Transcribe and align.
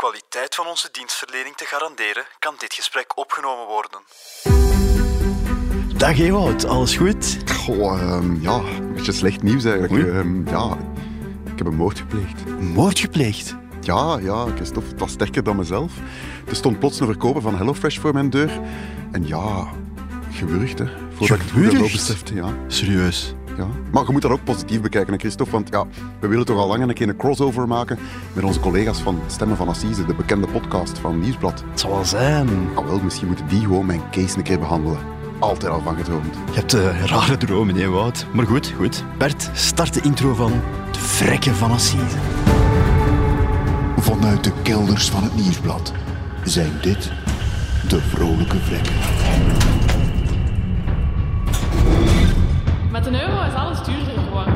kwaliteit 0.00 0.54
van 0.54 0.66
onze 0.66 0.88
dienstverlening 0.92 1.56
te 1.56 1.64
garanderen, 1.64 2.24
kan 2.38 2.54
dit 2.58 2.74
gesprek 2.74 3.18
opgenomen 3.18 3.66
worden. 3.66 4.00
Dag 5.96 6.18
Ewout, 6.18 6.64
alles 6.64 6.96
goed? 6.96 7.38
Goh, 7.64 8.00
ehm, 8.00 8.42
ja, 8.42 8.54
een 8.54 8.94
beetje 8.94 9.12
slecht 9.12 9.42
nieuws 9.42 9.64
eigenlijk. 9.64 10.08
Ehm, 10.08 10.48
ja, 10.48 10.76
ik 11.52 11.58
heb 11.58 11.66
een 11.66 11.74
moord 11.74 11.98
gepleegd. 11.98 12.46
Moord 12.60 12.98
gepleegd? 12.98 13.54
Ja, 13.80 14.18
ja, 14.18 14.46
Christophe, 14.54 14.88
het 14.88 15.00
was 15.00 15.10
sterker 15.10 15.42
dan 15.42 15.56
mezelf. 15.56 15.92
Er 16.48 16.56
stond 16.56 16.78
plots 16.78 17.00
een 17.00 17.06
verkoper 17.06 17.42
van 17.42 17.56
HelloFresh 17.56 17.98
voor 17.98 18.12
mijn 18.12 18.30
deur. 18.30 18.60
En 19.12 19.26
ja, 19.26 19.68
gewurgd, 20.32 20.78
hè. 20.78 20.86
Voordat 21.14 21.36
ik 21.36 21.42
het 21.42 21.52
goed 21.52 21.64
Gewurgd? 21.64 21.92
besefte, 21.92 22.34
ja. 22.34 22.54
Serieus? 22.66 23.34
Ja. 23.60 23.66
Maar 23.92 24.04
je 24.06 24.12
moet 24.12 24.22
dat 24.22 24.30
ook 24.30 24.44
positief 24.44 24.80
bekijken, 24.80 25.12
hè, 25.12 25.18
Christophe. 25.18 25.52
Want 25.52 25.68
ja, 25.70 25.84
we 26.20 26.28
willen 26.28 26.46
toch 26.46 26.58
al 26.58 26.66
lang 26.66 26.82
een 26.82 26.94
keer 26.94 27.08
een 27.08 27.16
crossover 27.16 27.68
maken 27.68 27.98
met 28.32 28.44
onze 28.44 28.60
collega's 28.60 28.98
van 28.98 29.20
Stemmen 29.26 29.56
van 29.56 29.68
Assise, 29.68 30.06
de 30.06 30.14
bekende 30.14 30.46
podcast 30.46 30.98
van 30.98 31.20
Nieuwsblad. 31.20 31.64
Het 31.70 31.80
zal 31.80 31.90
wel 31.90 32.04
zijn. 32.04 32.48
Ah 32.74 32.86
wel, 32.86 33.00
misschien 33.00 33.26
moeten 33.26 33.48
die 33.48 33.60
gewoon 33.60 33.86
mijn 33.86 34.02
case 34.10 34.36
een 34.36 34.42
keer 34.42 34.58
behandelen. 34.58 34.98
Altijd 35.38 35.72
al 35.72 35.80
van 35.80 35.96
gedroomd. 35.96 36.34
Je 36.34 36.54
hebt 36.54 36.74
eh, 36.74 37.04
rare 37.04 37.36
dromen, 37.36 37.76
Ewout. 37.76 38.26
Maar 38.32 38.46
goed, 38.46 38.72
goed. 38.76 39.04
Bert, 39.18 39.50
start 39.52 39.94
de 39.94 40.00
intro 40.00 40.34
van 40.34 40.52
De 40.92 40.98
Vrekken 40.98 41.54
van 41.54 41.70
Assise. 41.70 42.16
Vanuit 43.96 44.44
de 44.44 44.52
kelders 44.62 45.10
van 45.10 45.22
het 45.22 45.36
Nieuwsblad 45.36 45.92
zijn 46.44 46.72
dit 46.82 47.10
de 47.88 48.00
vrolijke 48.00 48.58
vrekken. 48.58 49.79
Met 53.00 53.08
een 53.08 53.20
euro 53.20 53.42
is 53.46 53.54
alles 53.54 53.78
duurder 53.84 54.22
geworden. 54.24 54.54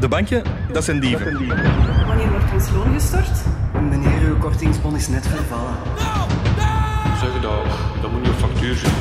De 0.00 0.08
bankje, 0.08 0.42
dat 0.72 0.84
zijn 0.84 1.00
dieven. 1.00 1.46
Wanneer 2.06 2.30
wordt 2.30 2.52
ons 2.52 2.70
loon 2.70 2.92
gestort? 2.94 3.40
Meneer, 3.90 4.20
uw 4.28 4.38
kortingsbon 4.38 4.96
is 4.96 5.08
net 5.08 5.26
vervallen. 5.26 5.74
Zeg 7.20 7.40
dat, 7.40 7.52
dat 8.02 8.10
moet 8.10 8.20
niet 8.20 8.30
op 8.30 8.38
factuur 8.38 8.76
zijn. 8.76 8.92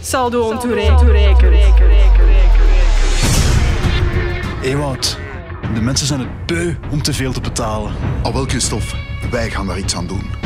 Saldo 0.00 0.50
ontoereikend. 0.50 1.10
Ewout, 4.62 5.18
de 5.74 5.80
mensen 5.80 6.06
zijn 6.06 6.20
het 6.20 6.46
beu 6.46 6.74
om 6.90 7.02
te 7.02 7.12
veel 7.12 7.32
te 7.32 7.40
betalen. 7.40 7.92
Al 8.22 8.32
wel, 8.32 8.44
Christophe, 8.44 8.96
wij 9.30 9.50
gaan 9.50 9.66
daar 9.66 9.78
iets 9.78 9.96
aan 9.96 10.06
doen. 10.06 10.45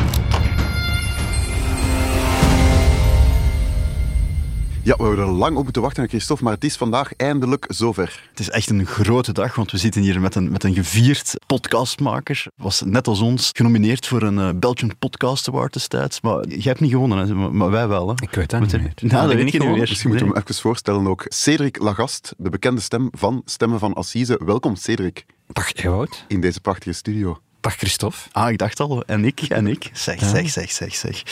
Ja, 4.83 4.95
we 4.97 5.03
hebben 5.03 5.25
er 5.25 5.31
lang 5.31 5.57
op 5.57 5.63
moeten 5.63 5.81
wachten, 5.81 6.09
Christophe, 6.09 6.43
maar 6.43 6.53
het 6.53 6.63
is 6.63 6.75
vandaag 6.75 7.15
eindelijk 7.15 7.65
zover. 7.67 8.23
Het 8.29 8.39
is 8.39 8.49
echt 8.49 8.69
een 8.69 8.85
grote 8.85 9.33
dag, 9.33 9.55
want 9.55 9.71
we 9.71 9.77
zitten 9.77 10.01
hier 10.01 10.21
met 10.21 10.35
een, 10.35 10.51
met 10.51 10.63
een 10.63 10.73
gevierd 10.73 11.35
podcastmaker. 11.47 12.45
Was 12.55 12.81
net 12.85 13.07
als 13.07 13.19
ons 13.19 13.49
genomineerd 13.53 14.07
voor 14.07 14.21
een 14.21 14.39
eh, 14.39 14.49
Belgian 14.55 14.91
Podcast 14.99 15.47
Award 15.47 15.73
destijds. 15.73 16.21
Maar 16.21 16.47
jij 16.47 16.59
hebt 16.61 16.79
niet 16.79 16.91
gewonnen, 16.91 17.17
hè? 17.17 17.33
Maar, 17.33 17.53
maar 17.53 17.69
wij 17.69 17.87
wel. 17.87 18.07
Hè? 18.07 18.13
Ik 18.21 18.29
weet 18.33 18.49
dat 18.49 18.59
niet 18.59 18.71
meer. 18.71 18.93
Nou, 18.95 19.09
dat 19.21 19.31
ik 19.31 19.37
weet 19.37 19.51
je 19.51 19.59
niet 19.59 19.67
meer. 19.67 19.77
Misschien 19.77 20.09
moeten 20.09 20.27
we 20.27 20.33
hem 20.33 20.43
even 20.43 20.61
voorstellen 20.61 21.07
ook. 21.07 21.25
Cedric 21.27 21.79
Lagast, 21.79 22.33
de 22.37 22.49
bekende 22.49 22.81
stem 22.81 23.09
van 23.11 23.41
Stemmen 23.45 23.79
van 23.79 23.93
Assise. 23.93 24.41
Welkom, 24.45 24.75
Cedric, 24.75 25.25
Dag 25.47 25.73
Ewout. 25.73 26.25
in 26.27 26.41
deze 26.41 26.59
prachtige 26.59 26.93
studio. 26.93 27.39
Dag 27.59 27.75
Christophe. 27.75 28.17
Ah, 28.31 28.49
ik 28.49 28.57
dacht 28.57 28.79
al. 28.79 29.03
En 29.03 29.25
ik, 29.25 29.39
en 29.41 29.67
ik. 29.67 29.89
Zeg, 29.93 30.19
zeg, 30.19 30.49
zeg, 30.49 30.71
zeg, 30.71 30.95
zeg. 30.95 31.23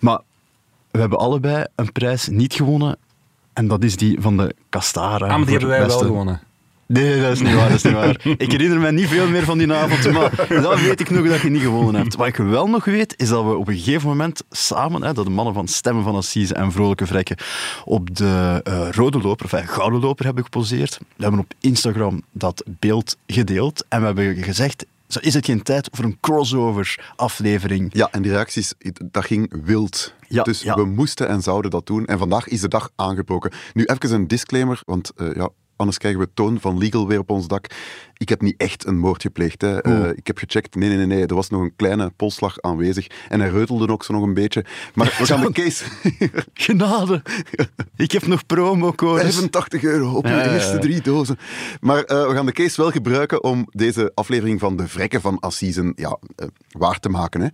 Maar 0.00 0.20
we 0.94 1.00
hebben 1.00 1.18
allebei 1.18 1.64
een 1.74 1.92
prijs 1.92 2.28
niet 2.28 2.54
gewonnen. 2.54 2.96
En 3.52 3.68
dat 3.68 3.84
is 3.84 3.96
die 3.96 4.20
van 4.20 4.36
de 4.36 4.54
Castara. 4.70 5.26
Ah, 5.26 5.36
maar 5.36 5.46
die 5.46 5.50
hebben 5.50 5.68
wij 5.68 5.86
wel 5.86 5.98
gewonnen. 5.98 6.40
Nee, 6.86 7.20
dat 7.20 7.32
is 7.32 7.40
niet 7.40 7.54
waar, 7.54 7.68
dat 7.68 7.76
is 7.76 7.82
niet 7.82 7.92
waar. 7.92 8.20
Ik 8.36 8.52
herinner 8.52 8.80
me 8.80 8.92
niet 8.92 9.08
veel 9.08 9.28
meer 9.28 9.44
van 9.44 9.58
die 9.58 9.72
avond, 9.72 10.12
maar 10.12 10.46
dat 10.48 10.80
weet 10.80 11.00
ik 11.00 11.10
nog 11.10 11.28
dat 11.28 11.40
je 11.40 11.50
niet 11.50 11.62
gewonnen 11.62 11.94
hebt. 11.94 12.16
Wat 12.16 12.26
ik 12.26 12.36
wel 12.36 12.68
nog 12.68 12.84
weet, 12.84 13.14
is 13.16 13.28
dat 13.28 13.44
we 13.44 13.56
op 13.56 13.68
een 13.68 13.76
gegeven 13.76 14.08
moment 14.08 14.42
samen, 14.50 15.02
hè, 15.02 15.12
dat 15.12 15.24
de 15.24 15.30
mannen 15.30 15.54
van 15.54 15.68
Stemmen 15.68 16.04
van 16.04 16.14
Assise 16.14 16.54
en 16.54 16.72
Vrolijke 16.72 17.06
Vrekken, 17.06 17.36
op 17.84 18.16
de 18.16 18.60
eh, 18.64 18.88
rode 18.90 19.20
loper, 19.20 19.44
of 19.44 19.52
eh, 19.52 19.66
gouden 19.66 20.00
loper 20.00 20.24
hebben 20.24 20.44
geposeerd. 20.44 20.98
We 21.16 21.22
hebben 21.22 21.40
op 21.40 21.52
Instagram 21.60 22.22
dat 22.32 22.64
beeld 22.66 23.16
gedeeld 23.26 23.84
en 23.88 24.00
we 24.00 24.06
hebben 24.06 24.42
gezegd, 24.42 24.86
is 25.20 25.34
het 25.34 25.44
geen 25.44 25.62
tijd 25.62 25.88
voor 25.92 26.04
een 26.04 26.20
crossover 26.20 27.12
aflevering. 27.16 27.90
Ja, 27.92 28.08
en 28.10 28.22
die 28.22 28.32
reacties, 28.32 28.74
dat 29.10 29.24
ging 29.24 29.54
wild. 29.64 30.14
Ja, 30.28 30.42
dus 30.42 30.62
ja. 30.62 30.74
we 30.74 30.84
moesten 30.84 31.28
en 31.28 31.42
zouden 31.42 31.70
dat 31.70 31.86
doen. 31.86 32.06
En 32.06 32.18
vandaag 32.18 32.48
is 32.48 32.60
de 32.60 32.68
dag 32.68 32.90
aangebroken. 32.96 33.52
Nu 33.72 33.84
even 33.84 34.12
een 34.12 34.28
disclaimer, 34.28 34.80
want 34.84 35.12
eh, 35.16 35.34
ja, 35.34 35.48
anders 35.76 35.98
krijgen 35.98 36.20
we 36.20 36.28
toon 36.34 36.60
van 36.60 36.78
legal 36.78 37.08
weer 37.08 37.18
op 37.18 37.30
ons 37.30 37.46
dak. 37.46 37.66
Ik 38.16 38.28
heb 38.28 38.40
niet 38.40 38.54
echt 38.56 38.86
een 38.86 38.98
moord 38.98 39.22
gepleegd. 39.22 39.60
Hè. 39.60 39.82
Eh, 39.82 40.10
ik 40.16 40.26
heb 40.26 40.38
gecheckt, 40.38 40.74
nee, 40.74 40.88
nee, 40.88 40.98
nee, 40.98 41.06
nee, 41.06 41.26
er 41.26 41.34
was 41.34 41.50
nog 41.50 41.60
een 41.60 41.76
kleine 41.76 42.10
polsslag 42.16 42.60
aanwezig. 42.60 43.06
En 43.28 43.40
hij 43.40 43.50
reutelde 43.50 43.88
ook 43.88 44.04
zo 44.04 44.12
nog 44.12 44.22
een 44.22 44.34
beetje. 44.34 44.64
Maar 44.94 45.16
we 45.18 45.26
gaan 45.26 45.40
de 45.40 45.52
case... 45.52 45.84
Genade! 46.54 47.22
Ik 47.96 48.12
heb 48.12 48.26
nog 48.26 48.46
promocodes. 48.46 49.22
85 49.22 49.82
euro 49.82 50.12
op 50.12 50.24
je 50.24 50.30
Ja, 50.30 50.38
ja, 50.38 50.44
ja. 50.44 50.52
eerste 50.52 50.78
drie 50.78 51.00
dozen. 51.00 51.38
Maar 51.80 52.02
eh, 52.02 52.26
we 52.26 52.34
gaan 52.34 52.46
de 52.46 52.52
case 52.52 52.80
wel 52.80 52.90
gebruiken 52.90 53.44
om 53.44 53.66
deze 53.70 54.12
aflevering 54.14 54.60
van 54.60 54.76
de 54.76 54.88
Vrekken 54.88 55.20
van 55.20 55.40
Assisen 55.40 55.92
ja, 55.96 56.18
eh, 56.36 56.46
waar 56.70 57.00
te 57.00 57.08
maken. 57.08 57.40
Hè. 57.40 57.48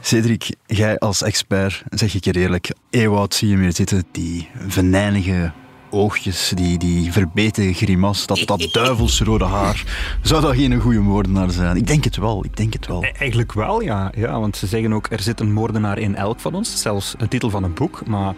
Cedric, 0.00 0.54
jij 0.66 0.98
als 0.98 1.22
expert, 1.22 1.82
zeg 1.90 2.14
ik 2.14 2.24
je 2.24 2.32
eerlijk, 2.32 2.70
Ewout 2.90 3.34
zie 3.34 3.48
je 3.48 3.56
meer 3.56 3.72
zitten, 3.72 4.04
die 4.12 4.48
venijnige 4.68 5.52
oogjes, 5.90 6.52
die, 6.54 6.78
die 6.78 7.12
verbeten 7.12 7.74
grimas, 7.74 8.26
dat, 8.26 8.42
dat 8.44 8.68
duivelsrode 8.72 9.44
haar. 9.44 9.84
Zou 10.22 10.42
dat 10.42 10.54
geen 10.54 10.80
goede 10.80 11.00
moordenaar 11.00 11.50
zijn? 11.50 11.76
Ik 11.76 11.86
denk 11.86 12.04
het 12.04 12.16
wel, 12.16 12.44
ik 12.44 12.56
denk 12.56 12.72
het 12.72 12.86
wel. 12.86 13.04
E- 13.04 13.10
Eigenlijk 13.18 13.52
wel, 13.52 13.80
ja. 13.80 14.12
ja. 14.16 14.40
Want 14.40 14.56
ze 14.56 14.66
zeggen 14.66 14.92
ook, 14.92 15.06
er 15.10 15.20
zit 15.20 15.40
een 15.40 15.52
moordenaar 15.52 15.98
in 15.98 16.14
elk 16.14 16.40
van 16.40 16.54
ons. 16.54 16.80
Zelfs 16.80 17.14
een 17.18 17.28
titel 17.28 17.50
van 17.50 17.62
een 17.64 17.74
boek. 17.74 18.06
Maar 18.06 18.34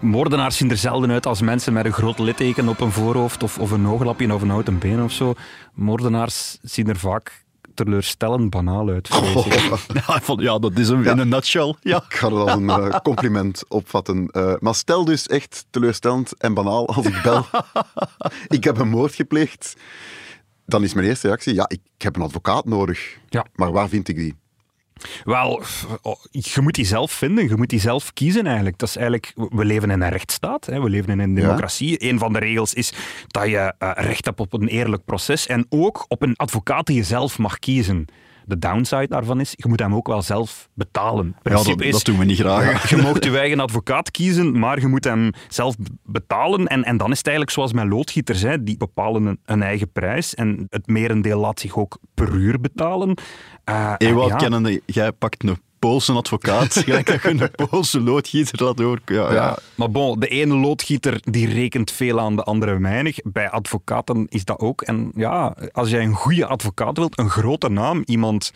moordenaars 0.00 0.56
zien 0.56 0.70
er 0.70 0.76
zelden 0.76 1.10
uit 1.10 1.26
als 1.26 1.40
mensen 1.40 1.72
met 1.72 1.84
een 1.84 1.92
groot 1.92 2.18
litteken 2.18 2.68
op 2.68 2.80
een 2.80 2.92
voorhoofd 2.92 3.42
of, 3.42 3.58
of 3.58 3.70
een 3.70 3.86
ooglapje 3.88 4.34
of 4.34 4.42
een 4.42 4.50
houten 4.50 4.78
been 4.78 5.02
of 5.02 5.12
zo. 5.12 5.34
Moordenaars 5.74 6.58
zien 6.62 6.88
er 6.88 6.98
vaak 6.98 7.44
teleurstellend 7.76 8.50
banaal 8.50 8.88
uit, 8.88 9.08
ik. 9.08 9.44
Ja, 10.06 10.20
van- 10.20 10.38
ja, 10.40 10.58
dat 10.58 10.78
is 10.78 10.88
hem 10.88 11.04
in 11.04 11.18
een 11.18 11.28
nutshell. 11.28 11.74
Ja. 11.80 11.96
Ik 12.08 12.14
ga 12.14 12.28
het 12.28 12.36
als 12.38 12.52
een 12.52 12.68
eh, 12.70 12.98
compliment 13.02 13.62
opvatten. 13.68 14.28
Eh, 14.30 14.54
maar 14.58 14.74
stel 14.74 15.04
dus 15.04 15.26
echt 15.26 15.66
teleurstellend 15.70 16.36
en 16.36 16.54
banaal 16.54 16.86
als 16.88 17.06
ik 17.06 17.20
bel. 17.22 17.46
ik 18.48 18.64
heb 18.64 18.78
een 18.78 18.88
moord 18.88 19.14
gepleegd. 19.14 19.76
Dan 20.66 20.82
is 20.82 20.94
mijn 20.94 21.06
eerste 21.06 21.26
reactie, 21.26 21.54
ja, 21.54 21.68
ik 21.68 21.80
heb 21.98 22.16
een 22.16 22.22
advocaat 22.22 22.64
nodig. 22.64 23.16
Ja. 23.28 23.46
Maar 23.54 23.72
waar 23.72 23.88
vind 23.88 24.08
ik 24.08 24.16
die? 24.16 24.34
Wel, 25.24 25.62
je 26.30 26.60
moet 26.60 26.74
die 26.74 26.84
zelf 26.86 27.12
vinden, 27.12 27.48
je 27.48 27.56
moet 27.56 27.68
die 27.68 27.80
zelf 27.80 28.12
kiezen 28.12 28.46
eigenlijk. 28.46 28.78
Dat 28.78 28.88
is 28.88 28.96
eigenlijk 28.96 29.32
we 29.34 29.64
leven 29.64 29.90
in 29.90 30.00
een 30.02 30.08
rechtsstaat, 30.10 30.66
hè. 30.66 30.80
we 30.82 30.90
leven 30.90 31.08
in 31.12 31.18
een 31.18 31.34
Ja. 31.34 31.40
democratie. 31.40 32.04
Een 32.10 32.18
van 32.18 32.32
de 32.32 32.38
regels 32.38 32.74
is 32.74 32.92
dat 33.26 33.46
je 33.46 33.74
eh, 33.78 33.90
recht 33.94 34.24
hebt 34.24 34.40
op 34.40 34.52
een 34.52 34.68
eerlijk 34.68 35.04
proces 35.04 35.46
en 35.46 35.66
ook 35.68 36.04
op 36.08 36.22
een 36.22 36.36
advocaat 36.36 36.86
die 36.86 36.96
je 36.96 37.02
zelf 37.04 37.38
mag 37.38 37.58
kiezen. 37.58 38.06
De 38.48 38.58
downside 38.58 39.08
daarvan 39.08 39.40
is, 39.40 39.52
je 39.56 39.68
moet 39.68 39.80
hem 39.80 39.94
ook 39.94 40.06
wel 40.06 40.22
zelf 40.22 40.68
betalen. 40.74 41.36
Ja, 41.42 41.50
dat, 41.50 41.80
is, 41.80 41.92
dat 41.92 42.04
doen 42.04 42.18
we 42.18 42.24
niet 42.24 42.38
graag. 42.38 42.88
je 42.90 42.96
mag 42.96 43.24
je 43.24 43.38
eigen 43.38 43.60
advocaat 43.60 44.10
kiezen, 44.10 44.58
maar 44.58 44.80
je 44.80 44.86
moet 44.86 45.04
hem 45.04 45.30
zelf 45.48 45.74
betalen. 46.04 46.66
En, 46.66 46.84
en 46.84 46.96
dan 46.96 47.10
is 47.10 47.18
het 47.18 47.26
eigenlijk 47.26 47.56
zoals 47.56 47.72
met 47.72 47.86
loodgieters, 47.86 48.42
hè. 48.42 48.62
die 48.62 48.76
bepalen 48.76 49.26
een, 49.26 49.38
een 49.44 49.62
eigen 49.62 49.92
prijs. 49.92 50.34
En 50.34 50.66
het 50.68 50.86
merendeel 50.86 51.40
laat 51.40 51.60
zich 51.60 51.76
ook 51.76 51.98
per 52.14 52.34
uur 52.34 52.60
betalen. 52.60 53.14
Eh, 53.64 53.94
Ewout, 53.98 54.28
ja. 54.28 54.36
kennende, 54.36 54.82
jij 54.86 55.12
pakt 55.12 55.42
een 55.42 55.58
Poolse 55.86 56.12
advocaat, 56.12 56.72
gelijk 56.84 57.06
dat 57.06 57.22
je 57.22 57.28
een 57.28 57.68
Poolse 57.68 58.00
loodgieter 58.00 58.56
dat 58.58 58.80
ook. 58.80 58.98
Ja, 59.04 59.32
ja. 59.32 59.58
Maar 59.74 59.90
bon, 59.90 60.20
de 60.20 60.28
ene 60.28 60.54
loodgieter 60.54 61.20
die 61.20 61.48
rekent 61.48 61.90
veel 61.90 62.20
aan, 62.20 62.36
de 62.36 62.42
andere 62.42 62.78
weinig. 62.78 63.18
Bij 63.24 63.50
advocaten 63.50 64.26
is 64.28 64.44
dat 64.44 64.58
ook. 64.58 64.82
En 64.82 65.10
ja, 65.14 65.56
als 65.72 65.90
jij 65.90 66.02
een 66.02 66.14
goede 66.14 66.46
advocaat 66.46 66.96
wilt, 66.96 67.18
een 67.18 67.30
grote 67.30 67.68
naam, 67.68 68.02
iemand 68.04 68.52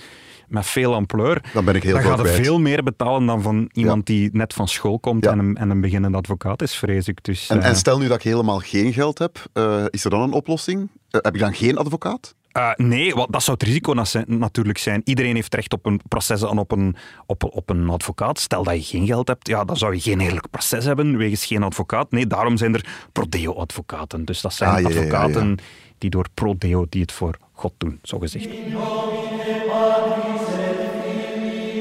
met 0.48 0.66
veel 0.66 0.94
ampleur, 0.94 1.42
Dan 1.52 1.64
ben 1.64 1.74
ik 1.74 1.82
heel 1.82 1.92
dan 1.92 2.02
gaat 2.02 2.18
er 2.18 2.28
veel 2.28 2.58
meer 2.60 2.82
betalen 2.82 3.26
dan 3.26 3.42
van 3.42 3.70
iemand 3.72 4.06
die 4.06 4.28
net 4.32 4.52
van 4.54 4.68
school 4.68 4.98
komt 4.98 5.24
Ja. 5.24 5.30
en, 5.30 5.38
een, 5.38 5.56
en 5.56 5.70
een 5.70 5.80
beginnende 5.80 6.18
advocaat 6.18 6.62
is, 6.62 6.74
vrees 6.74 7.08
ik. 7.08 7.24
Dus, 7.24 7.48
En, 7.48 7.62
eh, 7.62 7.68
en 7.68 7.76
stel 7.76 7.98
nu 7.98 8.08
dat 8.08 8.16
ik 8.16 8.22
helemaal 8.22 8.58
geen 8.58 8.92
geld 8.92 9.18
heb, 9.18 9.44
eh, 9.52 9.84
is 9.90 10.04
er 10.04 10.10
dan 10.10 10.20
een 10.20 10.32
oplossing? 10.32 10.88
Eh, 11.10 11.20
heb 11.22 11.34
ik 11.34 11.40
dan 11.40 11.54
geen 11.54 11.76
advocaat? 11.76 12.34
Eh, 12.52 12.70
nee, 12.76 13.14
want 13.14 13.32
dat 13.32 13.42
zou 13.42 13.56
het 13.60 13.66
risico 13.68 13.92
na- 13.92 14.04
natuurlijk 14.26 14.78
zijn. 14.78 15.00
Iedereen 15.04 15.34
heeft 15.34 15.54
recht 15.54 15.72
op 15.72 15.86
een 15.86 16.00
proces 16.08 16.42
en 16.42 16.58
op 16.58 16.70
een, 16.72 16.96
op, 17.26 17.44
op 17.54 17.70
een 17.70 17.88
advocaat. 17.88 18.38
Stel 18.38 18.62
dat 18.64 18.74
je 18.74 18.82
geen 18.98 19.06
geld 19.06 19.28
hebt, 19.28 19.48
ja, 19.48 19.64
dan 19.64 19.76
zou 19.76 19.94
je 19.94 20.00
geen 20.00 20.20
eerlijk 20.20 20.50
proces 20.50 20.84
hebben 20.84 21.16
wegens 21.16 21.46
geen 21.46 21.62
advocaat. 21.62 22.10
Nee, 22.10 22.26
daarom 22.26 22.56
zijn 22.56 22.74
er 22.74 22.84
prodeo-advocaten. 23.12 24.24
Dus 24.24 24.40
dat 24.40 24.52
zijn 24.54 24.70
Ah, 24.70 24.80
ja, 24.80 24.88
ja, 24.88 24.94
ja, 24.94 25.00
ja. 25.00 25.06
advocaten 25.06 25.58
die 25.98 26.10
door 26.10 26.26
prodeo 26.34 26.86
die 26.88 27.00
het 27.00 27.12
voor 27.12 27.38
God 27.52 27.72
doen, 27.78 27.98
zo 28.02 28.18
gezegd. 28.18 28.48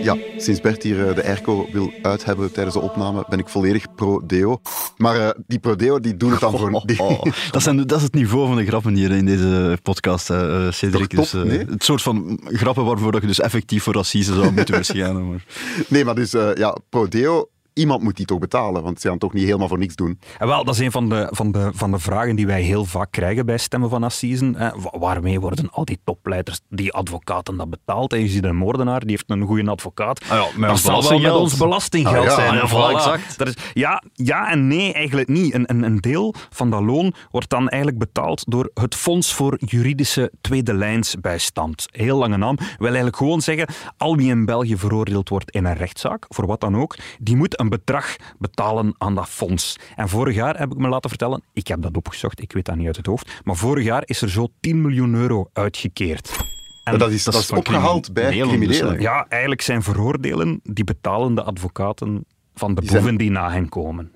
Ja, 0.01 0.17
sinds 0.37 0.61
Bert 0.61 0.83
hier 0.83 1.07
eh, 1.07 1.15
de 1.15 1.23
airco 1.23 1.67
wil 1.71 1.91
uit 2.01 2.25
hebben 2.25 2.51
tijdens 2.51 2.75
de 2.75 2.81
opname, 2.81 3.25
ben 3.29 3.39
ik 3.39 3.49
volledig 3.49 3.95
pro-deo. 3.95 4.61
Maar 4.97 5.15
eh, 5.15 5.29
die 5.47 5.59
pro-deo, 5.59 5.99
die 5.99 6.17
doen 6.17 6.31
het 6.31 6.39
dan 6.39 6.57
voor... 6.57 6.67
Die, 6.85 6.99
Oh, 6.99 7.21
dat, 7.51 7.61
zijn, 7.61 7.87
dat 7.87 7.97
is 7.97 8.03
het 8.03 8.13
niveau 8.13 8.47
van 8.47 8.55
de 8.55 8.65
grappen 8.65 8.95
hier 8.95 9.11
in 9.11 9.25
deze 9.25 9.77
podcast, 9.83 10.29
eh, 10.29 10.71
Cedric. 10.71 11.09
Top, 11.09 11.19
dus, 11.19 11.31
nee? 11.31 11.57
Het 11.57 11.83
soort 11.83 12.01
van 12.01 12.39
grappen 12.43 12.85
waarvoor 12.85 13.11
dat 13.11 13.21
je 13.21 13.27
dus 13.27 13.39
effectief 13.39 13.83
voor 13.83 13.93
racisme 13.93 14.35
zou 14.35 14.51
moeten 14.51 14.75
verschijnen. 14.83 15.29
Maar. 15.29 15.43
Nee, 15.87 16.05
maar 16.05 16.15
dus, 16.15 16.31
ja, 16.55 16.77
pro-deo, 16.89 17.49
iemand 17.79 18.01
moet 18.03 18.15
die 18.17 18.25
toch 18.25 18.39
betalen, 18.39 18.83
want 18.83 19.01
ze 19.01 19.07
gaan 19.07 19.17
toch 19.17 19.33
niet 19.33 19.43
helemaal 19.45 19.67
voor 19.67 19.77
niks 19.77 19.95
doen. 19.95 20.19
En 20.37 20.47
wel, 20.47 20.63
dat 20.63 20.73
is 20.73 20.79
een 20.81 20.91
van 20.91 21.09
de, 21.09 21.27
van, 21.31 21.51
de, 21.51 21.69
van 21.73 21.91
de 21.91 21.99
vragen 21.99 22.35
die 22.35 22.45
wij 22.47 22.61
heel 22.61 22.85
vaak 22.85 23.11
krijgen 23.11 23.45
bij 23.45 23.57
Stemmen 23.57 23.89
van 23.89 24.03
Assisen. 24.03 24.55
Eh, 24.55 24.71
wa- 24.75 24.99
waarmee 24.99 25.39
worden 25.39 25.69
al 25.71 25.85
die 25.85 25.99
topleiders, 26.03 26.59
die 26.69 26.93
advocaten 26.93 27.57
dat 27.57 27.69
betaald? 27.69 28.13
En 28.13 28.19
je 28.19 28.27
ziet 28.27 28.43
een 28.43 28.55
moordenaar, 28.55 28.99
die 28.99 29.09
heeft 29.09 29.23
een 29.27 29.41
goede 29.45 29.69
advocaat. 29.69 30.21
Ah 30.21 30.27
ja, 30.29 30.45
met 30.59 30.69
dat 30.69 30.79
zal 30.79 31.09
wel 31.09 31.19
met 31.19 31.31
ons 31.31 31.57
belastinggeld 31.57 32.17
Ah 32.17 32.23
ja, 32.23 32.35
zijn. 32.35 32.53
ja, 32.53 32.67
voilà, 32.69 32.95
exact. 32.95 33.37
Dat 33.37 33.47
is, 33.47 33.53
ja, 33.73 34.03
ja 34.13 34.51
en 34.51 34.67
nee, 34.67 34.93
eigenlijk 34.93 35.27
niet. 35.27 35.53
Een, 35.53 35.63
een, 35.67 35.83
een 35.83 35.97
deel 35.97 36.33
van 36.49 36.69
dat 36.69 36.81
loon 36.81 37.13
wordt 37.31 37.49
dan 37.49 37.67
eigenlijk 37.69 37.97
betaald 38.03 38.43
door 38.47 38.71
het 38.73 38.95
Fonds 38.95 39.33
voor 39.33 39.57
Juridische 39.65 40.31
Tweede 40.41 40.73
Lijnsbijstand. 40.73 41.87
Heel 41.91 42.17
lange 42.17 42.37
naam. 42.37 42.55
Wil 42.57 42.87
eigenlijk 42.87 43.15
gewoon 43.17 43.41
zeggen, 43.41 43.67
al 43.97 44.15
wie 44.15 44.29
in 44.29 44.45
België 44.45 44.77
veroordeeld 44.77 45.29
wordt 45.29 45.51
in 45.51 45.65
een 45.65 45.75
rechtszaak, 45.75 46.25
voor 46.29 46.45
wat 46.47 46.59
dan 46.61 46.77
ook, 46.77 46.95
die 47.19 47.35
moet 47.35 47.59
een 47.59 47.68
bedrag 47.69 48.15
betalen 48.39 48.93
aan 48.97 49.15
dat 49.15 49.29
fonds. 49.29 49.75
En 49.95 50.09
vorig 50.09 50.35
jaar 50.35 50.57
heb 50.59 50.71
ik 50.71 50.77
me 50.77 50.87
laten 50.87 51.09
vertellen, 51.09 51.43
ik 51.53 51.67
heb 51.67 51.81
dat 51.81 51.97
opgezocht, 51.97 52.41
ik 52.41 52.51
weet 52.51 52.65
dat 52.65 52.75
niet 52.75 52.85
uit 52.87 52.95
het 52.97 53.05
hoofd, 53.05 53.39
maar 53.43 53.55
vorig 53.55 53.83
jaar 53.85 54.01
is 54.05 54.21
er 54.21 54.29
zo 54.29 54.47
10 54.59 54.81
miljoen 54.81 55.13
euro 55.13 55.49
uitgekeerd. 55.53 56.37
En 56.83 56.97
dat 56.97 57.11
is, 57.11 57.23
dat 57.23 57.33
is 57.33 57.51
opgehaald 57.51 58.13
bij 58.13 58.31
criminelen, 58.39 58.93
dus, 58.93 59.01
ja, 59.01 59.25
eigenlijk 59.27 59.61
zijn 59.61 59.83
veroordelen 59.83 60.59
die 60.63 60.83
betalen 60.83 61.35
de 61.35 61.43
advocaten 61.43 62.25
van 62.55 62.75
de 62.75 62.81
boeven 62.81 63.15
die 63.17 63.31
na 63.31 63.51
hen 63.51 63.69
komen. 63.69 64.11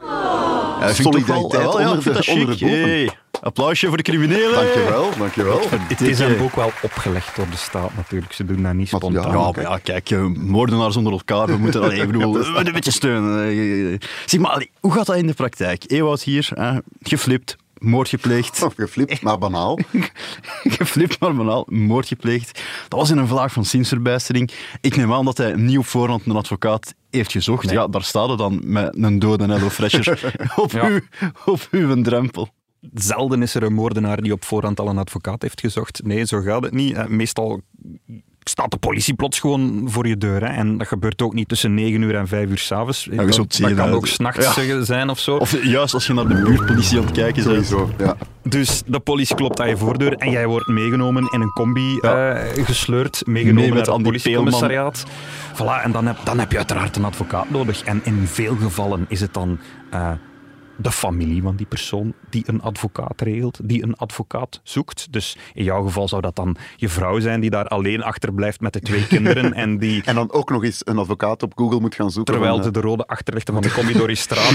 Ja, 0.80 0.94
Solidariteit 0.94 1.64
wel- 1.64 1.80
ja, 1.82 1.90
onder 1.92 2.04
de- 2.14 2.32
onder 2.32 2.58
de 2.58 2.66
boven. 2.66 2.80
Hey, 2.90 3.10
applausje 3.44 3.88
voor 3.88 3.98
de 3.98 4.04
criminelen. 4.04 4.54
Dankjewel, 4.54 5.10
dankjewel. 5.18 5.62
Het 5.70 6.02
is 6.02 6.20
hem 6.20 6.42
ook 6.42 6.56
wel 6.56 6.72
opgelegd 6.82 7.36
door 7.36 7.50
de 7.50 7.58
staat 7.58 7.96
natuurlijk. 7.96 8.34
Ze 8.34 8.46
doen 8.46 8.64
dat 8.64 8.74
niet 8.74 8.88
spontaan. 8.88 9.12
ja, 9.12 9.22
Ja, 9.22 9.52
maar 9.52 9.62
ja, 9.62 9.78
kijk, 9.78 10.10
eh, 10.12 10.26
moordenaars 10.26 10.96
onder 10.96 11.12
elkaar, 11.14 11.48
we 11.48 11.58
moeten 11.58 11.82
bedoel, 12.08 12.34
we 12.34 12.38
moeten 12.38 12.68
een 12.68 12.74
beetje 12.74 12.92
steunen. 12.92 13.48
Eh, 13.92 14.00
Zeg 14.26 14.40
maar, 14.40 14.66
hoe 14.80 14.92
gaat 14.92 15.06
dat 15.06 15.16
in 15.16 15.28
de 15.28 15.34
praktijk? 15.34 15.84
Ewout 15.92 16.22
hier, 16.22 16.50
hè, 16.54 16.78
geflipt, 17.02 17.56
moord 17.78 18.10
gepleegd. 18.10 18.64
Of 18.64 18.74
geflipt, 18.76 19.22
maar 19.22 19.38
banaal. 19.38 19.80
geflipt, 20.80 21.20
maar 21.20 21.36
banaal, 21.36 21.66
moord 21.70 22.08
gepleegd. 22.08 22.62
Dat 22.88 23.00
was 23.00 23.10
in 23.10 23.18
een 23.18 23.28
vlaag 23.28 23.52
van 23.54 23.66
zinsverbijstering. 23.66 24.52
Ik 24.82 24.96
neem 24.96 25.14
aan 25.14 25.26
dat 25.26 25.38
hij 25.38 25.54
niet 25.56 25.78
op 25.78 25.86
voorhand 25.86 26.26
een 26.26 26.36
advocaat 26.36 26.94
heeft 27.10 27.32
gezocht. 27.32 27.70
Ja, 27.70 27.88
daar 27.88 28.04
staat 28.04 28.28
hij 28.28 28.38
dan 28.38 28.62
met 28.64 28.96
een 28.98 29.20
dode 29.20 29.46
Hello 29.46 29.70
Fresher 29.70 30.34
op, 30.56 30.72
Ja. 30.72 30.88
uw, 30.88 31.00
op 31.46 31.68
uw 31.72 32.02
drempel. 32.02 32.50
Zelden 32.94 33.42
is 33.42 33.56
er 33.56 33.64
een 33.64 33.74
moordenaar 33.74 34.22
die 34.22 34.32
op 34.34 34.46
voorhand 34.46 34.80
al 34.80 34.88
een 34.88 34.98
advocaat 34.98 35.42
heeft 35.42 35.60
gezocht. 35.60 36.02
Nee, 36.04 36.26
zo 36.26 36.42
gaat 36.42 36.64
het 36.64 36.74
niet. 36.74 36.96
Eh, 36.96 37.06
Meestal 37.06 37.62
staat 38.44 38.72
de 38.72 38.78
politie 38.78 39.14
plots 39.14 39.40
gewoon 39.40 39.84
voor 39.86 40.08
je 40.08 40.18
deur. 40.18 40.42
Hè. 40.42 40.54
En 40.54 40.78
dat 40.78 40.88
gebeurt 40.88 41.22
ook 41.22 41.34
niet 41.34 41.48
tussen 41.48 41.74
9 41.74 42.02
uur 42.02 42.16
en 42.16 42.28
5 42.28 42.50
uur 42.50 42.58
s'avonds. 42.58 43.04
je 43.04 43.16
dat 43.16 43.36
dat 43.36 43.54
zien, 43.54 43.76
kan 43.76 43.92
ook 43.92 44.08
s'nachts 44.08 44.56
Ja. 44.56 44.84
zijn 44.84 45.10
of 45.10 45.20
zo. 45.20 45.36
Of 45.36 45.64
juist 45.64 45.94
als 45.94 46.08
je 46.08 46.14
naar 46.14 46.28
de 46.28 46.42
buurtpolitie 46.42 46.98
aan 46.98 47.06
het 47.06 47.14
kijken 47.14 47.44
bent. 47.44 47.66
Sowieso, 47.66 47.94
ja. 47.98 48.16
Dus 48.44 48.84
de 48.86 49.00
politie 49.00 49.36
klopt 49.36 49.60
aan 49.62 49.70
je 49.70 49.78
voordeur 49.78 50.14
en 50.14 50.32
jij 50.32 50.48
wordt 50.48 50.68
meegenomen 50.68 51.30
in 51.32 51.42
een 51.42 51.52
combi 51.54 51.98
eh, 51.98 52.36
gesleurd, 52.66 53.22
meegenomen 53.26 53.62
Mee 53.70 53.74
met 53.74 53.86
naar 53.86 53.96
het 53.96 54.04
politiecommissariaat. 54.04 55.06
Voilà, 55.54 55.84
en 55.84 55.92
dan 55.92 56.06
heb, 56.06 56.18
dan 56.24 56.40
heb 56.40 56.52
je 56.52 56.58
uiteraard 56.58 56.96
een 56.96 57.06
advocaat 57.06 57.50
nodig. 57.50 57.84
En 57.84 58.02
in 58.04 58.28
veel 58.28 58.56
gevallen 58.56 59.06
is 59.08 59.22
het 59.22 59.34
dan 59.34 59.60
eh, 59.90 60.12
de 60.78 60.92
familie 60.92 61.42
van 61.42 61.56
die 61.56 61.66
persoon 61.66 62.14
die 62.30 62.44
een 62.46 62.62
advocaat 62.62 63.22
regelt, 63.22 63.60
die 63.64 63.84
een 63.84 63.96
advocaat 63.96 64.60
zoekt. 64.64 65.08
Dus 65.12 65.38
in 65.54 65.64
jouw 65.64 65.84
geval 65.84 66.08
zou 66.08 66.22
dat 66.22 66.36
dan 66.36 66.56
je 66.76 66.90
vrouw 66.90 67.20
zijn 67.20 67.40
die 67.40 67.50
daar 67.50 67.68
alleen 67.68 68.04
achterblijft 68.04 68.62
met 68.62 68.74
de 68.74 68.80
twee 68.80 69.08
kinderen 69.08 69.54
en 69.54 69.78
die... 69.78 70.02
En 70.14 70.16
dan 70.16 70.32
ook 70.32 70.50
nog 70.50 70.64
eens 70.64 70.82
een 70.84 70.98
advocaat 70.98 71.44
op 71.44 71.52
Google 71.56 71.80
moet 71.80 71.96
gaan 71.96 72.12
zoeken. 72.12 72.34
Terwijl 72.34 72.64
ze 72.64 72.72
de 72.72 72.82
rode 72.82 73.08
achterlichten 73.08 73.54
van 73.54 73.64
de 73.64 73.70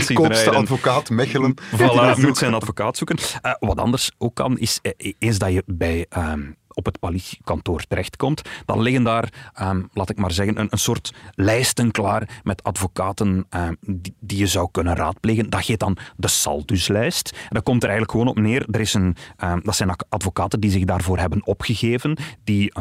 ziet 0.00 0.16
Koopste 0.16 0.50
advocaat 0.50 1.10
Mechelen. 1.10 1.54
Voilà, 1.76 2.20
moet 2.20 2.36
zijn 2.36 2.54
advocaat 2.54 2.96
zoeken. 2.96 3.16
Eh, 3.42 3.52
wat 3.60 3.78
anders 3.78 4.10
ook 4.18 4.34
kan, 4.34 4.58
is 4.58 4.78
eh, 4.82 5.12
eens 5.18 5.38
dat 5.38 5.52
je 5.52 5.62
bij, 5.66 6.06
ehm, 6.08 6.40
op 6.78 6.84
het 6.84 6.98
politiekantoor 6.98 7.82
terechtkomt, 7.88 8.42
dan 8.64 8.82
liggen 8.82 9.02
daar, 9.02 9.50
ehm, 9.54 9.82
laat 9.92 10.10
ik 10.10 10.18
maar 10.18 10.32
zeggen, 10.32 10.58
een, 10.60 10.66
een 10.70 10.78
soort 10.78 11.14
lijsten 11.34 11.90
klaar 11.90 12.40
met 12.42 12.62
advocaten 12.62 13.46
ehm, 13.50 13.74
die, 14.20 14.38
je 14.38 14.46
zou 14.46 14.68
kunnen 14.70 14.94
raadplegen. 14.94 15.50
Dat 15.50 15.64
heet 15.64 15.80
dan 15.80 15.96
de 16.16 16.28
Salduslijst. 16.28 17.30
En 17.30 17.48
dat 17.48 17.62
komt 17.62 17.82
er 17.82 17.88
eigenlijk 17.88 18.18
gewoon 18.18 18.36
op 18.36 18.42
neer. 18.42 18.66
Er 18.70 18.80
is 18.80 18.94
een, 18.94 19.16
ehm, 19.36 19.60
dat 19.62 19.76
zijn 19.76 19.90
advocaten 20.08 20.60
die 20.60 20.70
zich 20.70 20.84
daarvoor 20.84 21.18
hebben 21.18 21.46
opgegeven, 21.46 22.16
die... 22.44 22.72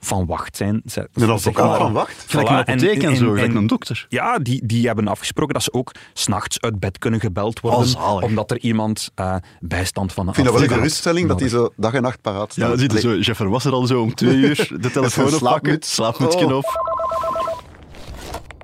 van 0.00 0.26
wacht 0.26 0.56
zijn. 0.56 0.82
Ze- 0.84 1.00
Een 1.00 1.08
zeg 1.20 1.28
advocaat 1.28 1.68
maar. 1.68 1.76
van 1.78 1.92
wacht? 1.92 2.24
Gelijk 2.28 2.48
Voilà, 2.48 2.50
een 2.50 2.58
apotheek 2.58 3.02
en, 3.02 3.08
en- 3.08 3.16
zo, 3.16 3.30
gelijk 3.32 3.54
een 3.54 3.66
dokter. 3.66 4.06
Ja, 4.08 4.38
die, 4.38 4.66
die 4.66 4.86
hebben 4.86 5.08
afgesproken 5.08 5.54
dat 5.54 5.62
ze 5.62 5.72
ook 5.72 5.92
s'nachts 6.12 6.60
uit 6.60 6.80
bed 6.80 6.98
kunnen 6.98 7.20
gebeld 7.20 7.60
worden. 7.60 7.96
Oh, 7.96 8.22
omdat 8.22 8.50
er 8.50 8.58
iemand 8.58 9.10
eh, 9.14 9.36
bijstand 9.60 10.12
van 10.12 10.22
een 10.22 10.28
Ik 10.28 10.34
vind 10.34 10.46
dat 10.46 10.56
wel 10.60 10.68
een 10.68 10.74
geruststelling 10.74 11.28
dat 11.28 11.38
die 11.38 11.48
zo 11.48 11.72
dag 11.76 11.92
en 11.92 12.02
nacht 12.02 12.20
paraat 12.20 12.54
Ja, 12.54 12.66
staan. 12.66 12.68
dan 12.68 12.78
ziet 12.78 13.00
zo, 13.00 13.14
Jeffer 13.16 13.48
was 13.48 13.64
er 13.64 13.72
al 13.72 13.86
zo 13.86 14.00
om 14.02 14.14
twee 14.14 14.36
uur 14.36 14.56
de 14.80 14.90
telefoon 14.90 15.24
oppakken, 15.24 15.38
slaapmuts. 15.38 15.94
slaapmutsje 15.94 16.44
Oh. 16.46 16.56
op. 16.56 16.64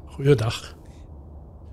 Goeiedag. 0.07 0.75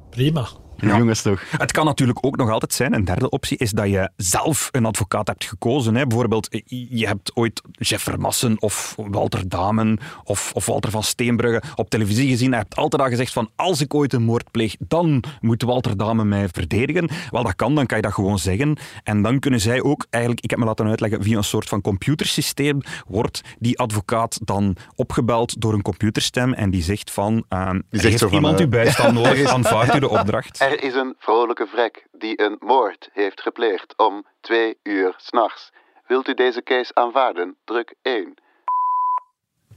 Prima. 0.10 0.48
Jongens 0.82 1.22
toch. 1.22 1.44
Het 1.58 1.72
kan 1.72 1.86
natuurlijk 1.86 2.26
ook 2.26 2.38
nog 2.38 2.50
altijd 2.50 2.74
zijn, 2.74 2.94
een 2.94 3.06
derde 3.06 3.30
optie 3.30 3.58
is 3.58 3.72
dat 3.72 3.90
je 3.90 4.10
zelf 4.16 4.70
een 4.72 4.86
advocaat 4.86 5.28
hebt 5.28 5.46
gekozen. 5.46 5.96
Hè. 5.96 6.08
Bijvoorbeeld, 6.08 6.48
je 6.90 7.08
hebt 7.08 7.36
ooit 7.36 7.62
Jeff 7.72 8.04
Vermassen 8.04 8.62
of 8.62 8.96
Walter 8.98 9.50
Damen 9.50 10.00
of, 10.24 10.52
of 10.54 10.66
Walter 10.66 10.92
van 10.92 11.04
Steenbrugge 11.04 11.62
op 11.76 11.90
televisie 11.90 12.30
gezien. 12.30 12.50
Hij 12.50 12.60
hebt 12.60 12.76
altijd 12.76 13.02
al 13.02 13.08
gezegd 13.08 13.34
van, 13.34 13.50
als 13.56 13.82
ik 13.82 13.94
ooit 13.94 14.14
een 14.14 14.24
moord 14.24 14.52
pleeg, 14.52 14.76
dan 14.80 15.24
moet 15.40 15.64
Walter 15.64 15.98
Damen 15.98 16.28
mij 16.28 16.48
verdedigen. 16.52 17.10
Wel, 17.32 17.44
dat 17.44 17.56
kan, 17.56 17.76
dan 17.76 17.86
kan 17.86 17.98
je 17.98 18.04
dat 18.04 18.14
gewoon 18.14 18.40
zeggen. 18.40 18.78
En 19.04 19.22
dan 19.22 19.40
kunnen 19.40 19.62
zij 19.62 19.82
ook, 19.82 20.06
eigenlijk, 20.10 20.44
ik 20.44 20.50
heb 20.50 20.60
me 20.60 20.66
laten 20.66 20.88
uitleggen, 20.88 21.24
via 21.24 21.38
een 21.38 21.44
soort 21.44 21.70
van 21.70 21.82
computersysteem 21.82 22.82
wordt 23.08 23.42
die 23.60 23.80
advocaat 23.80 24.40
dan 24.44 24.76
opgebeld 24.96 25.62
door 25.62 25.74
een 25.74 25.82
computerstem 25.82 26.54
en 26.54 26.70
die 26.70 26.84
zegt 26.84 27.12
van, 27.12 27.46
ehm, 27.50 27.76
er 27.76 27.84
zegt 27.90 28.04
heeft 28.04 28.20
van, 28.20 28.34
iemand 28.34 28.60
eh, 28.60 28.66
uw 28.66 28.70
bijstand 28.70 29.14
nodig, 29.24 29.48
aanvaardt 29.48 29.96
u 29.96 30.00
de 30.00 30.10
opdracht. 30.10 30.58
Er 30.70 30.84
is 30.84 30.94
een 30.94 31.16
vrolijke 31.18 31.68
vrek 31.68 32.08
die 32.12 32.42
een 32.42 32.56
moord 32.60 33.10
heeft 33.14 33.42
gepleegd 33.42 33.94
om 33.98 34.26
twee 34.42 34.78
uur 34.84 35.14
s'nachts. 35.18 35.72
Wilt 36.08 36.28
u 36.28 36.34
deze 36.34 36.64
case 36.64 36.96
aanvaarden? 36.96 37.56
Druk 37.66 37.94
1. 38.02 38.34